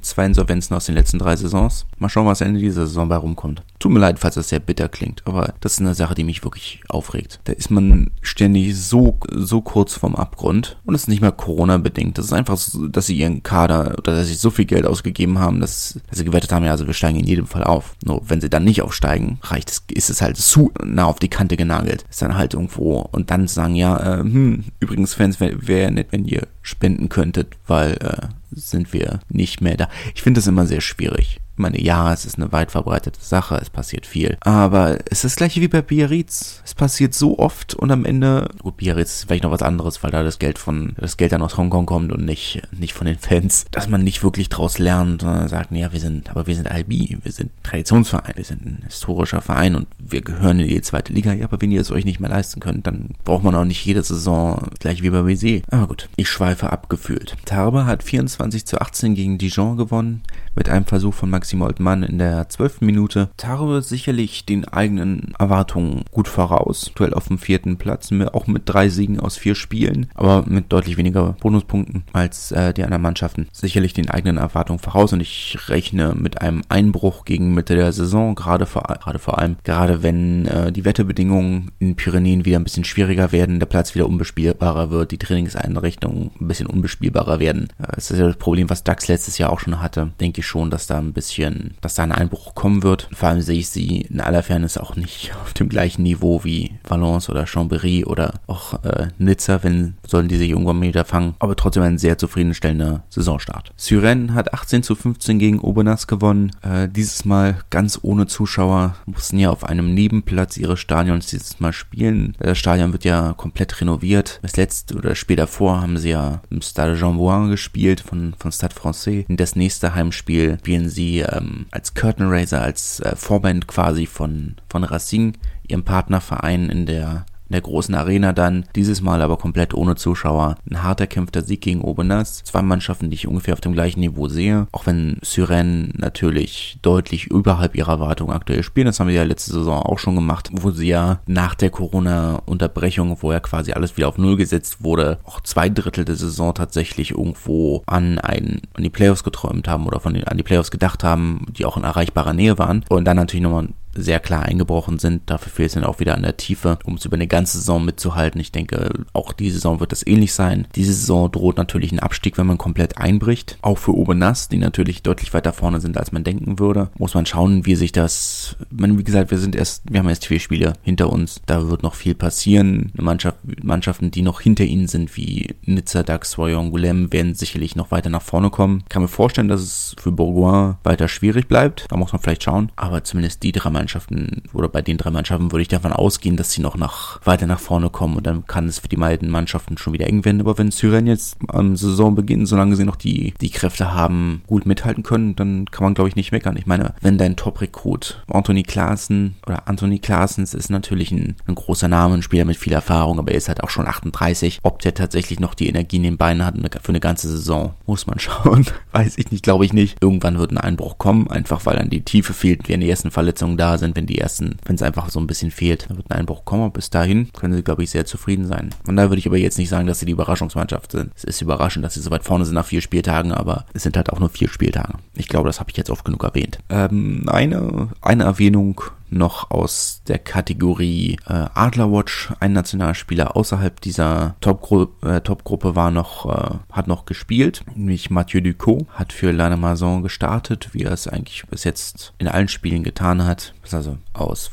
Zwei 0.00 0.26
Insolvenzen 0.26 0.76
aus 0.76 0.86
den 0.86 0.94
letzten 0.94 1.18
drei 1.18 1.34
Saisons. 1.34 1.86
Mal 2.00 2.08
schauen, 2.08 2.26
was 2.26 2.40
Ende 2.40 2.58
dieser 2.58 2.86
Saison 2.86 3.10
bei 3.10 3.16
rumkommt. 3.16 3.62
Tut 3.78 3.92
mir 3.92 3.98
leid, 3.98 4.18
falls 4.18 4.34
das 4.34 4.48
sehr 4.48 4.58
bitter 4.58 4.88
klingt, 4.88 5.22
aber 5.26 5.52
das 5.60 5.74
ist 5.74 5.80
eine 5.80 5.94
Sache, 5.94 6.14
die 6.14 6.24
mich 6.24 6.42
wirklich 6.42 6.80
aufregt. 6.88 7.40
Da 7.44 7.52
ist 7.52 7.70
man 7.70 8.10
ständig 8.22 8.74
so, 8.74 9.18
so 9.30 9.60
kurz 9.60 9.94
vorm 9.94 10.16
Abgrund 10.16 10.78
und 10.86 10.94
es 10.94 11.02
ist 11.02 11.08
nicht 11.08 11.20
mehr 11.20 11.30
Corona-bedingt. 11.30 12.16
Das 12.16 12.24
ist 12.24 12.32
einfach 12.32 12.56
so, 12.56 12.88
dass 12.88 13.06
sie 13.06 13.18
ihren 13.18 13.42
Kader 13.42 13.96
oder 13.98 14.16
dass 14.16 14.28
sie 14.28 14.34
so 14.34 14.48
viel 14.48 14.64
Geld 14.64 14.86
ausgegeben 14.86 15.38
haben, 15.38 15.60
dass, 15.60 16.00
dass 16.08 16.18
sie 16.18 16.24
gewettet 16.24 16.52
haben, 16.52 16.64
ja, 16.64 16.70
also 16.70 16.86
wir 16.86 16.94
steigen 16.94 17.20
in 17.20 17.26
jedem 17.26 17.46
Fall 17.46 17.64
auf. 17.64 17.94
Nur 18.02 18.22
wenn 18.30 18.40
sie 18.40 18.48
dann 18.48 18.64
nicht 18.64 18.80
aufsteigen, 18.80 19.38
reicht 19.42 19.70
es, 19.70 19.84
ist 19.92 20.08
es 20.08 20.22
halt 20.22 20.38
zu 20.38 20.72
nah 20.82 21.04
auf 21.04 21.18
die 21.18 21.28
Kante 21.28 21.58
genagelt. 21.58 22.06
Ist 22.08 22.22
dann 22.22 22.38
halt 22.38 22.54
irgendwo 22.54 23.00
und 23.12 23.30
dann 23.30 23.46
sagen, 23.46 23.74
ja, 23.74 23.98
äh, 23.98 24.20
hm, 24.20 24.64
übrigens 24.80 25.12
Fans, 25.12 25.38
wäre 25.38 25.68
wär 25.68 25.90
nett, 25.90 26.08
wenn 26.12 26.24
ihr 26.24 26.48
spenden 26.62 27.10
könntet, 27.10 27.58
weil 27.66 27.98
äh, 28.00 28.28
sind 28.52 28.94
wir 28.94 29.20
nicht 29.28 29.60
mehr 29.60 29.76
da. 29.76 29.88
Ich 30.14 30.22
finde 30.22 30.38
das 30.38 30.46
immer 30.46 30.66
sehr 30.66 30.80
schwierig 30.80 31.40
meine, 31.60 31.80
ja, 31.80 32.12
es 32.12 32.24
ist 32.24 32.36
eine 32.36 32.52
weit 32.52 32.70
verbreitete 32.70 33.20
Sache, 33.20 33.56
es 33.56 33.70
passiert 33.70 34.06
viel. 34.06 34.36
Aber 34.40 34.98
es 35.06 35.18
ist 35.18 35.24
das 35.24 35.36
gleiche 35.36 35.60
wie 35.60 35.68
bei 35.68 35.82
Biarritz. 35.82 36.62
Es 36.64 36.74
passiert 36.74 37.14
so 37.14 37.38
oft 37.38 37.74
und 37.74 37.90
am 37.90 38.04
Ende, 38.04 38.48
gut, 38.62 38.78
Biarritz 38.78 39.14
ist 39.14 39.24
vielleicht 39.24 39.44
noch 39.44 39.50
was 39.50 39.62
anderes, 39.62 40.02
weil 40.02 40.10
da 40.10 40.22
das 40.22 40.38
Geld 40.38 40.58
von, 40.58 40.94
das 40.96 41.16
Geld 41.16 41.32
dann 41.32 41.42
aus 41.42 41.56
Hongkong 41.56 41.86
kommt 41.86 42.12
und 42.12 42.24
nicht, 42.24 42.62
nicht 42.72 42.94
von 42.94 43.06
den 43.06 43.18
Fans, 43.18 43.66
dass 43.70 43.88
man 43.88 44.02
nicht 44.02 44.22
wirklich 44.22 44.48
draus 44.48 44.78
lernt, 44.78 45.22
sondern 45.22 45.48
sagt, 45.48 45.72
ja, 45.72 45.92
wir 45.92 46.00
sind, 46.00 46.30
aber 46.30 46.46
wir 46.46 46.54
sind 46.54 46.68
IB, 46.70 47.18
wir 47.22 47.32
sind 47.32 47.50
Traditionsverein, 47.62 48.34
wir 48.36 48.44
sind 48.44 48.64
ein 48.64 48.82
historischer 48.86 49.40
Verein 49.40 49.74
und 49.74 49.86
wir 49.98 50.22
gehören 50.22 50.60
in 50.60 50.68
die 50.68 50.82
zweite 50.82 51.12
Liga. 51.12 51.32
Ja, 51.32 51.46
aber 51.46 51.60
wenn 51.60 51.70
ihr 51.70 51.80
es 51.80 51.90
euch 51.90 52.04
nicht 52.04 52.20
mehr 52.20 52.30
leisten 52.30 52.60
könnt, 52.60 52.86
dann 52.86 53.10
braucht 53.24 53.44
man 53.44 53.54
auch 53.54 53.64
nicht 53.64 53.84
jede 53.84 54.02
Saison 54.02 54.68
gleich 54.78 55.02
wie 55.02 55.10
bei 55.10 55.24
WC. 55.24 55.62
Aber 55.70 55.88
gut, 55.88 56.08
ich 56.16 56.28
schweife 56.28 56.70
abgefühlt. 56.70 57.36
Tarbe 57.44 57.86
hat 57.86 58.02
24 58.02 58.66
zu 58.66 58.80
18 58.80 59.14
gegen 59.14 59.38
Dijon 59.38 59.76
gewonnen 59.76 60.22
mit 60.54 60.68
einem 60.68 60.84
Versuch 60.84 61.14
von 61.14 61.30
Max 61.30 61.49
Maxim 61.50 61.62
Oldmann 61.62 62.02
in 62.04 62.18
der 62.18 62.48
zwölften 62.48 62.86
Minute. 62.86 63.30
Taro 63.36 63.80
sicherlich 63.80 64.46
den 64.46 64.68
eigenen 64.68 65.34
Erwartungen 65.36 66.04
gut 66.12 66.28
voraus. 66.28 66.92
Duell 66.94 67.12
auf 67.12 67.26
dem 67.26 67.38
vierten 67.38 67.76
Platz, 67.76 68.10
auch 68.32 68.46
mit 68.46 68.62
drei 68.66 68.88
Siegen 68.88 69.18
aus 69.18 69.36
vier 69.36 69.56
Spielen, 69.56 70.08
aber 70.14 70.44
mit 70.46 70.72
deutlich 70.72 70.96
weniger 70.96 71.34
Bonuspunkten 71.40 72.04
als 72.12 72.52
äh, 72.52 72.72
die 72.72 72.84
anderen 72.84 73.02
Mannschaften. 73.02 73.48
Sicherlich 73.50 73.94
den 73.94 74.08
eigenen 74.10 74.36
Erwartungen 74.36 74.78
voraus 74.78 75.12
und 75.12 75.20
ich 75.20 75.58
rechne 75.66 76.14
mit 76.14 76.40
einem 76.40 76.62
Einbruch 76.68 77.24
gegen 77.24 77.52
Mitte 77.52 77.74
der 77.74 77.90
Saison, 77.90 78.36
gerade 78.36 78.66
vor, 78.66 78.82
gerade 78.82 79.18
vor 79.18 79.40
allem, 79.40 79.56
gerade 79.64 80.04
wenn 80.04 80.46
äh, 80.46 80.70
die 80.70 80.84
Wetterbedingungen 80.84 81.72
in 81.80 81.96
Pyrenäen 81.96 82.44
wieder 82.44 82.60
ein 82.60 82.64
bisschen 82.64 82.84
schwieriger 82.84 83.32
werden, 83.32 83.58
der 83.58 83.66
Platz 83.66 83.96
wieder 83.96 84.06
unbespielbarer 84.06 84.90
wird, 84.90 85.10
die 85.10 85.18
Trainingseinrichtungen 85.18 86.30
ein 86.40 86.46
bisschen 86.46 86.68
unbespielbarer 86.68 87.40
werden. 87.40 87.70
Äh, 87.80 87.96
das 87.96 88.12
ist 88.12 88.20
ja 88.20 88.26
das 88.28 88.36
Problem, 88.36 88.70
was 88.70 88.84
DAX 88.84 89.08
letztes 89.08 89.36
Jahr 89.38 89.50
auch 89.50 89.58
schon 89.58 89.82
hatte. 89.82 90.12
Denke 90.20 90.42
ich 90.42 90.46
schon, 90.46 90.70
dass 90.70 90.86
da 90.86 90.98
ein 90.98 91.12
bisschen, 91.12 91.39
dass 91.80 91.94
da 91.94 92.02
ein 92.02 92.12
Einbruch 92.12 92.54
kommen 92.54 92.82
wird. 92.82 93.08
Vor 93.12 93.28
allem 93.28 93.40
sehe 93.40 93.58
ich 93.58 93.68
sie 93.68 94.02
in 94.02 94.20
aller 94.20 94.42
Fairness 94.42 94.78
auch 94.78 94.96
nicht 94.96 95.32
auf 95.42 95.52
dem 95.54 95.68
gleichen 95.68 96.02
Niveau 96.02 96.44
wie 96.44 96.72
Valence 96.86 97.30
oder 97.30 97.44
Chambéry 97.44 98.04
oder 98.04 98.34
auch 98.46 98.84
äh, 98.84 99.08
Nizza, 99.18 99.62
wenn 99.62 99.94
sollen 100.06 100.28
die 100.28 100.36
sich 100.36 100.50
irgendwann 100.50 100.80
wieder 100.82 101.04
fangen. 101.04 101.34
Aber 101.38 101.56
trotzdem 101.56 101.82
ein 101.82 101.98
sehr 101.98 102.18
zufriedenstellender 102.18 103.04
Saisonstart. 103.08 103.72
Syren 103.76 104.34
hat 104.34 104.52
18 104.54 104.82
zu 104.82 104.94
15 104.94 105.38
gegen 105.38 105.60
Obernas 105.60 106.06
gewonnen. 106.06 106.50
Äh, 106.62 106.88
dieses 106.88 107.24
Mal 107.24 107.58
ganz 107.70 107.98
ohne 108.02 108.26
Zuschauer. 108.26 108.96
Mussten 109.06 109.38
ja 109.38 109.50
auf 109.50 109.64
einem 109.64 109.94
Nebenplatz 109.94 110.56
ihres 110.56 110.80
Stadions 110.80 111.28
dieses 111.28 111.60
Mal 111.60 111.72
spielen. 111.72 112.36
Das 112.38 112.58
Stadion 112.58 112.92
wird 112.92 113.04
ja 113.04 113.34
komplett 113.34 113.80
renoviert. 113.80 114.40
Das 114.42 114.56
letzte 114.56 114.96
oder 114.96 115.10
das 115.10 115.18
Spiel 115.18 115.36
davor 115.36 115.80
haben 115.80 115.96
sie 115.96 116.10
ja 116.10 116.42
im 116.50 116.62
Stade 116.62 116.96
Jean 116.96 117.16
Bouin 117.16 117.50
gespielt 117.50 118.00
von, 118.00 118.34
von 118.38 118.52
Stade 118.52 118.74
Francais. 118.74 119.24
In 119.28 119.36
das 119.36 119.56
nächste 119.56 119.94
Heimspiel 119.94 120.58
spielen 120.60 120.88
sie 120.88 121.19
ähm, 121.22 121.66
als 121.70 121.94
Curtain 121.94 122.28
Raiser, 122.28 122.62
als 122.62 123.00
äh, 123.00 123.16
Vorband 123.16 123.66
quasi 123.66 124.06
von, 124.06 124.56
von 124.68 124.84
Racing, 124.84 125.36
ihrem 125.66 125.84
Partnerverein 125.84 126.68
in 126.68 126.86
der 126.86 127.26
in 127.50 127.54
der 127.54 127.62
großen 127.62 127.94
Arena 127.96 128.32
dann, 128.32 128.64
dieses 128.76 129.02
Mal 129.02 129.20
aber 129.22 129.36
komplett 129.36 129.74
ohne 129.74 129.96
Zuschauer. 129.96 130.54
Ein 130.70 130.84
hart 130.84 131.00
erkämpfter 131.00 131.42
Sieg 131.42 131.60
gegen 131.60 131.82
Obenas. 131.82 132.44
Zwei 132.44 132.62
Mannschaften, 132.62 133.10
die 133.10 133.16
ich 133.16 133.26
ungefähr 133.26 133.54
auf 133.54 133.60
dem 133.60 133.72
gleichen 133.72 133.98
Niveau 133.98 134.28
sehe. 134.28 134.68
Auch 134.70 134.86
wenn 134.86 135.18
Syren 135.22 135.92
natürlich 135.96 136.78
deutlich 136.80 137.26
überhalb 137.26 137.74
ihrer 137.74 137.94
Erwartungen 137.94 138.32
aktuell 138.32 138.62
spielen. 138.62 138.86
Das 138.86 139.00
haben 139.00 139.08
sie 139.08 139.16
ja 139.16 139.24
letzte 139.24 139.52
Saison 139.52 139.82
auch 139.82 139.98
schon 139.98 140.14
gemacht, 140.14 140.50
wo 140.52 140.70
sie 140.70 140.86
ja 140.86 141.18
nach 141.26 141.56
der 141.56 141.70
Corona-Unterbrechung, 141.70 143.16
wo 143.20 143.32
ja 143.32 143.40
quasi 143.40 143.72
alles 143.72 143.96
wieder 143.96 144.06
auf 144.06 144.16
Null 144.16 144.36
gesetzt 144.36 144.84
wurde, 144.84 145.18
auch 145.24 145.40
zwei 145.40 145.68
Drittel 145.68 146.04
der 146.04 146.14
Saison 146.14 146.54
tatsächlich 146.54 147.10
irgendwo 147.10 147.82
an, 147.86 148.20
ein, 148.20 148.60
an 148.74 148.84
die 148.84 148.90
Playoffs 148.90 149.24
geträumt 149.24 149.66
haben 149.66 149.86
oder 149.86 149.98
von 149.98 150.14
den, 150.14 150.22
an 150.22 150.36
die 150.36 150.44
Playoffs 150.44 150.70
gedacht 150.70 151.02
haben, 151.02 151.46
die 151.48 151.64
auch 151.64 151.76
in 151.76 151.82
erreichbarer 151.82 152.32
Nähe 152.32 152.58
waren. 152.58 152.84
Und 152.88 153.06
dann 153.06 153.16
natürlich 153.16 153.42
nochmal 153.42 153.70
sehr 153.94 154.20
klar 154.20 154.42
eingebrochen 154.44 154.98
sind. 154.98 155.22
Dafür 155.26 155.52
fehlt 155.52 155.68
es 155.68 155.74
dann 155.74 155.84
auch 155.84 156.00
wieder 156.00 156.14
an 156.14 156.22
der 156.22 156.36
Tiefe, 156.36 156.78
um 156.84 156.94
es 156.94 157.04
über 157.04 157.14
eine 157.14 157.26
ganze 157.26 157.58
Saison 157.58 157.84
mitzuhalten. 157.84 158.40
Ich 158.40 158.52
denke, 158.52 158.90
auch 159.12 159.32
diese 159.32 159.54
Saison 159.54 159.80
wird 159.80 159.92
das 159.92 160.06
ähnlich 160.06 160.32
sein. 160.32 160.66
Diese 160.74 160.92
Saison 160.92 161.30
droht 161.30 161.56
natürlich 161.56 161.92
ein 161.92 162.00
Abstieg, 162.00 162.38
wenn 162.38 162.46
man 162.46 162.58
komplett 162.58 162.98
einbricht. 162.98 163.58
Auch 163.62 163.78
für 163.78 163.94
Obernass, 163.94 164.48
die 164.48 164.58
natürlich 164.58 165.02
deutlich 165.02 165.32
weiter 165.34 165.52
vorne 165.52 165.80
sind, 165.80 165.96
als 165.96 166.12
man 166.12 166.24
denken 166.24 166.58
würde. 166.58 166.90
Muss 166.98 167.14
man 167.14 167.26
schauen, 167.26 167.66
wie 167.66 167.74
sich 167.74 167.92
das, 167.92 168.56
man, 168.70 168.98
wie 168.98 169.04
gesagt, 169.04 169.30
wir 169.30 169.38
sind 169.38 169.56
erst, 169.56 169.82
wir 169.90 170.00
haben 170.00 170.08
erst 170.08 170.26
vier 170.26 170.40
Spiele 170.40 170.74
hinter 170.82 171.10
uns. 171.10 171.40
Da 171.46 171.68
wird 171.68 171.82
noch 171.82 171.94
viel 171.94 172.14
passieren. 172.14 172.92
Mannschaft, 172.96 173.38
Mannschaften, 173.62 174.10
die 174.10 174.22
noch 174.22 174.40
hinter 174.40 174.64
ihnen 174.64 174.88
sind, 174.88 175.16
wie 175.16 175.54
Nizza, 175.64 176.02
Dax, 176.02 176.38
Royan, 176.38 176.70
Goulem, 176.70 177.12
werden 177.12 177.34
sicherlich 177.34 177.76
noch 177.76 177.90
weiter 177.90 178.10
nach 178.10 178.22
vorne 178.22 178.50
kommen. 178.50 178.80
Ich 178.84 178.88
kann 178.88 179.02
mir 179.02 179.08
vorstellen, 179.08 179.48
dass 179.48 179.60
es 179.60 179.96
für 179.98 180.12
Bourgoin 180.12 180.76
weiter 180.84 181.08
schwierig 181.08 181.48
bleibt. 181.48 181.86
Da 181.88 181.96
muss 181.96 182.12
man 182.12 182.20
vielleicht 182.20 182.44
schauen. 182.44 182.72
Aber 182.76 183.04
zumindest 183.04 183.42
die 183.42 183.52
drei 183.52 183.70
Mannschaften 183.80 184.42
oder 184.52 184.68
bei 184.68 184.82
den 184.82 184.98
drei 184.98 185.10
Mannschaften 185.10 185.50
würde 185.50 185.62
ich 185.62 185.68
davon 185.68 185.92
ausgehen, 185.92 186.36
dass 186.36 186.52
sie 186.52 186.60
noch 186.60 186.76
nach, 186.76 187.24
weiter 187.24 187.46
nach 187.46 187.60
vorne 187.60 187.88
kommen 187.88 188.16
und 188.16 188.26
dann 188.26 188.46
kann 188.46 188.68
es 188.68 188.78
für 188.78 188.88
die 188.88 188.96
beiden 188.96 189.30
Mannschaften 189.30 189.78
schon 189.78 189.94
wieder 189.94 190.06
eng 190.06 190.24
werden. 190.24 190.40
Aber 190.40 190.58
wenn 190.58 190.70
Syren 190.70 191.06
jetzt 191.06 191.38
am 191.48 191.76
Saisonbeginn, 191.76 192.44
solange 192.44 192.76
sie 192.76 192.84
noch 192.84 192.96
die, 192.96 193.32
die 193.40 193.50
Kräfte 193.50 193.94
haben, 193.94 194.42
gut 194.46 194.66
mithalten 194.66 195.02
können, 195.02 195.34
dann 195.34 195.64
kann 195.70 195.84
man 195.84 195.94
glaube 195.94 196.08
ich 196.08 196.16
nicht 196.16 196.30
meckern. 196.30 196.56
Ich 196.58 196.66
meine, 196.66 196.94
wenn 197.00 197.16
dein 197.16 197.36
Top-Rekrut 197.36 198.22
Anthony 198.28 198.62
Klaassen 198.62 199.36
oder 199.46 199.66
Anthony 199.66 199.98
Klaassens 199.98 200.52
ist 200.52 200.70
natürlich 200.70 201.10
ein, 201.10 201.36
ein 201.46 201.54
großer 201.54 201.88
Name, 201.88 202.14
ein 202.14 202.22
Spieler 202.22 202.44
mit 202.44 202.58
viel 202.58 202.74
Erfahrung, 202.74 203.18
aber 203.18 203.32
er 203.32 203.38
ist 203.38 203.48
halt 203.48 203.62
auch 203.62 203.70
schon 203.70 203.86
38. 203.86 204.60
Ob 204.62 204.80
der 204.80 204.94
tatsächlich 204.94 205.40
noch 205.40 205.54
die 205.54 205.68
Energie 205.68 205.96
in 205.96 206.02
den 206.02 206.18
Beinen 206.18 206.44
hat 206.44 206.54
für 206.82 206.90
eine 206.90 207.00
ganze 207.00 207.28
Saison, 207.28 207.74
muss 207.86 208.06
man 208.06 208.18
schauen. 208.20 208.66
Weiß 208.92 209.16
ich 209.16 209.30
nicht, 209.30 209.42
glaube 209.42 209.64
ich 209.64 209.72
nicht. 209.72 209.96
Irgendwann 210.02 210.38
wird 210.38 210.50
ein 210.52 210.58
Einbruch 210.58 210.98
kommen, 210.98 211.30
einfach 211.30 211.64
weil 211.64 211.76
dann 211.76 211.90
die 211.90 212.02
Tiefe 212.02 212.34
fehlt, 212.34 212.68
wenn 212.68 212.80
die 212.80 212.90
ersten 212.90 213.10
Verletzungen 213.10 213.56
da 213.56 213.69
sind, 213.78 213.96
wenn 213.96 214.06
die 214.06 214.18
ersten, 214.18 214.56
wenn 214.64 214.76
es 214.76 214.82
einfach 214.82 215.10
so 215.10 215.20
ein 215.20 215.26
bisschen 215.26 215.50
fehlt, 215.50 215.88
dann 215.88 215.96
wird 215.96 216.10
ein 216.10 216.18
Einbruch 216.18 216.44
kommen. 216.44 216.70
Bis 216.72 216.90
dahin 216.90 217.32
können 217.32 217.54
sie, 217.54 217.62
glaube 217.62 217.82
ich, 217.82 217.90
sehr 217.90 218.06
zufrieden 218.06 218.46
sein. 218.46 218.70
Und 218.86 218.96
da 218.96 219.10
würde 219.10 219.18
ich 219.18 219.26
aber 219.26 219.38
jetzt 219.38 219.58
nicht 219.58 219.68
sagen, 219.68 219.86
dass 219.86 220.00
sie 220.00 220.06
die 220.06 220.12
Überraschungsmannschaft 220.12 220.92
sind. 220.92 221.12
Es 221.16 221.24
ist 221.24 221.40
überraschend, 221.40 221.84
dass 221.84 221.94
sie 221.94 222.00
so 222.00 222.10
weit 222.10 222.24
vorne 222.24 222.44
sind 222.44 222.54
nach 222.54 222.66
vier 222.66 222.80
Spieltagen, 222.80 223.32
aber 223.32 223.66
es 223.74 223.82
sind 223.82 223.96
halt 223.96 224.10
auch 224.10 224.20
nur 224.20 224.28
vier 224.28 224.48
Spieltage. 224.48 224.94
Ich 225.14 225.28
glaube, 225.28 225.48
das 225.48 225.60
habe 225.60 225.70
ich 225.70 225.76
jetzt 225.76 225.90
oft 225.90 226.04
genug 226.04 226.24
erwähnt. 226.24 226.58
Ähm, 226.68 227.24
eine, 227.28 227.88
eine 228.00 228.24
Erwähnung 228.24 228.82
noch 229.10 229.50
aus 229.50 230.02
der 230.06 230.18
Kategorie 230.18 231.18
äh, 231.26 231.46
Adlerwatch. 231.54 232.32
Ein 232.40 232.52
Nationalspieler 232.52 233.36
außerhalb 233.36 233.80
dieser 233.80 234.36
Topgruppe 234.40 235.16
äh, 235.16 235.20
Top 235.20 235.42
war 235.74 235.90
noch, 235.90 236.26
äh, 236.26 236.58
hat 236.72 236.86
noch 236.86 237.04
gespielt, 237.04 237.62
nämlich 237.74 238.10
Mathieu 238.10 238.40
Ducot, 238.40 238.86
hat 238.90 239.12
für 239.12 239.32
Lannemazon 239.32 240.02
gestartet, 240.02 240.70
wie 240.72 240.84
er 240.84 240.92
es 240.92 241.08
eigentlich 241.08 241.44
bis 241.48 241.64
jetzt 241.64 242.12
in 242.18 242.28
allen 242.28 242.48
Spielen 242.48 242.82
getan 242.82 243.24
hat. 243.24 243.54
Also 243.72 243.98
aus 244.12 244.50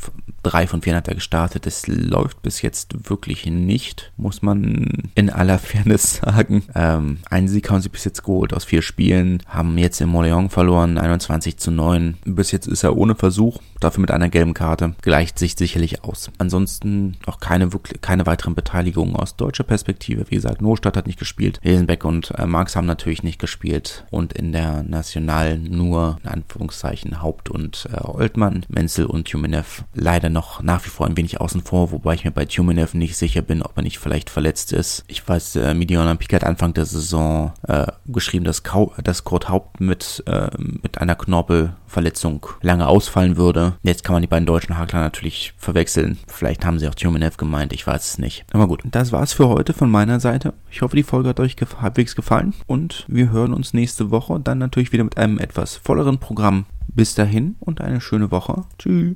drei 0.48 0.68
von 0.68 0.82
vier 0.82 0.96
hat 0.96 1.08
er 1.08 1.16
gestartet. 1.16 1.68
Es 1.68 1.88
läuft 1.88 2.42
bis 2.42 2.62
jetzt 2.62 3.10
wirklich 3.10 3.46
nicht, 3.46 4.12
muss 4.18 4.42
man 4.42 5.10
in 5.16 5.30
aller 5.30 5.60
Fairness 5.60 6.16
sagen. 6.24 6.64
Ähm, 6.76 7.20
einen 7.30 7.48
Sieg 7.48 7.70
haben 7.70 7.82
sie 7.82 7.90
bis 7.90 8.06
jetzt 8.06 8.24
geholt 8.24 8.54
aus 8.54 8.66
vier 8.66 8.82
Spielen, 8.82 9.44
haben 9.48 9.78
jetzt 9.78 10.02
in 10.02 10.10
Montléon 10.10 10.50
verloren, 10.50 10.98
21 10.98 11.58
zu 11.58 11.72
9. 11.72 12.18
Bis 12.26 12.52
jetzt 12.52 12.68
ist 12.68 12.84
er 12.84 12.98
ohne 12.98 13.16
Versuch, 13.16 13.60
dafür 13.80 14.02
mit 14.02 14.12
einer 14.12 14.30
gelben 14.30 14.54
Karte. 14.54 14.96
Gleicht 15.02 15.38
sich 15.40 15.56
sicherlich 15.56 16.04
aus. 16.04 16.32
Ansonsten 16.38 17.18
auch 17.26 17.40
keine, 17.40 17.70
keine 18.02 18.26
weiteren 18.26 18.56
Beteiligungen 18.56 19.16
aus 19.16 19.36
deutscher 19.36 19.64
Perspektive. 19.64 20.26
Wie 20.30 20.36
gesagt, 20.36 20.62
Nostadt 20.62 20.98
hat 20.98 21.08
nicht 21.08 21.20
gespielt. 21.20 21.60
Hilsenbeck 21.62 22.06
und 22.06 22.32
äh, 22.38 22.46
Marx 22.46 22.76
haben 22.76 22.88
natürlich 22.88 23.24
nicht 23.24 23.40
gespielt. 23.40 24.06
Und 24.10 24.34
in 24.34 24.52
der 24.52 24.84
National 24.84 25.58
nur, 25.58 26.18
in 26.24 26.30
Anführungszeichen, 26.30 27.22
Haupt 27.22 27.50
und 27.50 27.88
äh, 27.92 28.02
Oltmann, 28.02 28.66
Menzel 28.70 29.06
und 29.06 29.30
Jumenev 29.30 29.84
leider 29.94 30.30
noch 30.38 30.62
nach 30.62 30.86
wie 30.86 30.89
vor 30.89 31.08
ein 31.08 31.17
wenig 31.17 31.41
außen 31.41 31.63
vor, 31.63 31.91
wobei 31.91 32.13
ich 32.13 32.23
mir 32.23 32.32
bei 32.32 32.43
Jumenev 32.43 32.93
nicht 32.93 33.17
sicher 33.17 33.41
bin, 33.41 33.63
ob 33.63 33.76
er 33.76 33.82
nicht 33.82 33.97
vielleicht 33.97 34.30
verletzt 34.30 34.71
ist. 34.71 35.04
Ich 35.08 35.28
weiß, 35.28 35.56
äh, 35.56 35.73
Midi 35.73 35.97
Olympique 35.97 36.36
hat 36.36 36.43
Anfang 36.43 36.76
der 36.76 36.86
Saison 36.86 37.54
äh, 37.67 37.88
geschrieben, 38.06 38.45
dass, 38.45 38.62
Kau 38.62 38.93
dass 39.04 39.23
Kurt 39.23 39.50
Haupt 39.50 39.82
mit, 39.82 40.23
äh, 40.28 40.50
mit 40.84 41.00
einer 41.00 41.15
Knorpelverletzung 41.15 42.45
lange 42.62 42.88
ausfallen 42.88 43.36
würde. 43.36 43.78
Jetzt 43.82 44.04
kann 44.04 44.13
man 44.13 44.21
die 44.21 44.28
beiden 44.28 44.45
deutschen 44.45 44.78
Hakler 44.78 45.00
natürlich 45.00 45.54
verwechseln. 45.58 46.19
Vielleicht 46.28 46.63
haben 46.65 46.78
sie 46.78 46.88
auch 46.88 46.95
Jumenev 46.95 47.38
gemeint, 47.38 47.73
ich 47.73 47.88
weiß 47.88 48.06
es 48.06 48.17
nicht. 48.19 48.45
Aber 48.54 48.67
gut, 48.67 48.84
das 48.86 49.12
war's 49.12 49.34
für 49.34 49.47
heute 49.47 49.73
von 49.73 49.89
meiner 49.89 50.19
Seite. 50.19 50.54
Ich 50.69 50.84
hoffe, 50.84 50.95
die 50.95 51.04
Folge 51.04 51.30
hat 51.30 51.39
euch 51.39 51.56
gef 51.56 51.78
halbwegs 51.82 52.15
gefallen 52.15 52.54
und 52.67 53.06
wir 53.08 53.32
hören 53.32 53.54
uns 53.54 53.73
nächste 53.73 54.12
Woche 54.12 54.39
dann 54.39 54.60
natürlich 54.60 54.91
wieder 54.91 55.04
mit 55.04 55.17
einem 55.17 55.39
etwas 55.39 55.78
volleren 55.78 56.19
Programm. 56.19 56.65
Bis 56.89 57.15
dahin 57.15 57.56
und 57.60 57.82
eine 57.82 58.02
schöne 58.02 58.32
Woche. 58.32 58.63
Tschüss. 58.78 59.15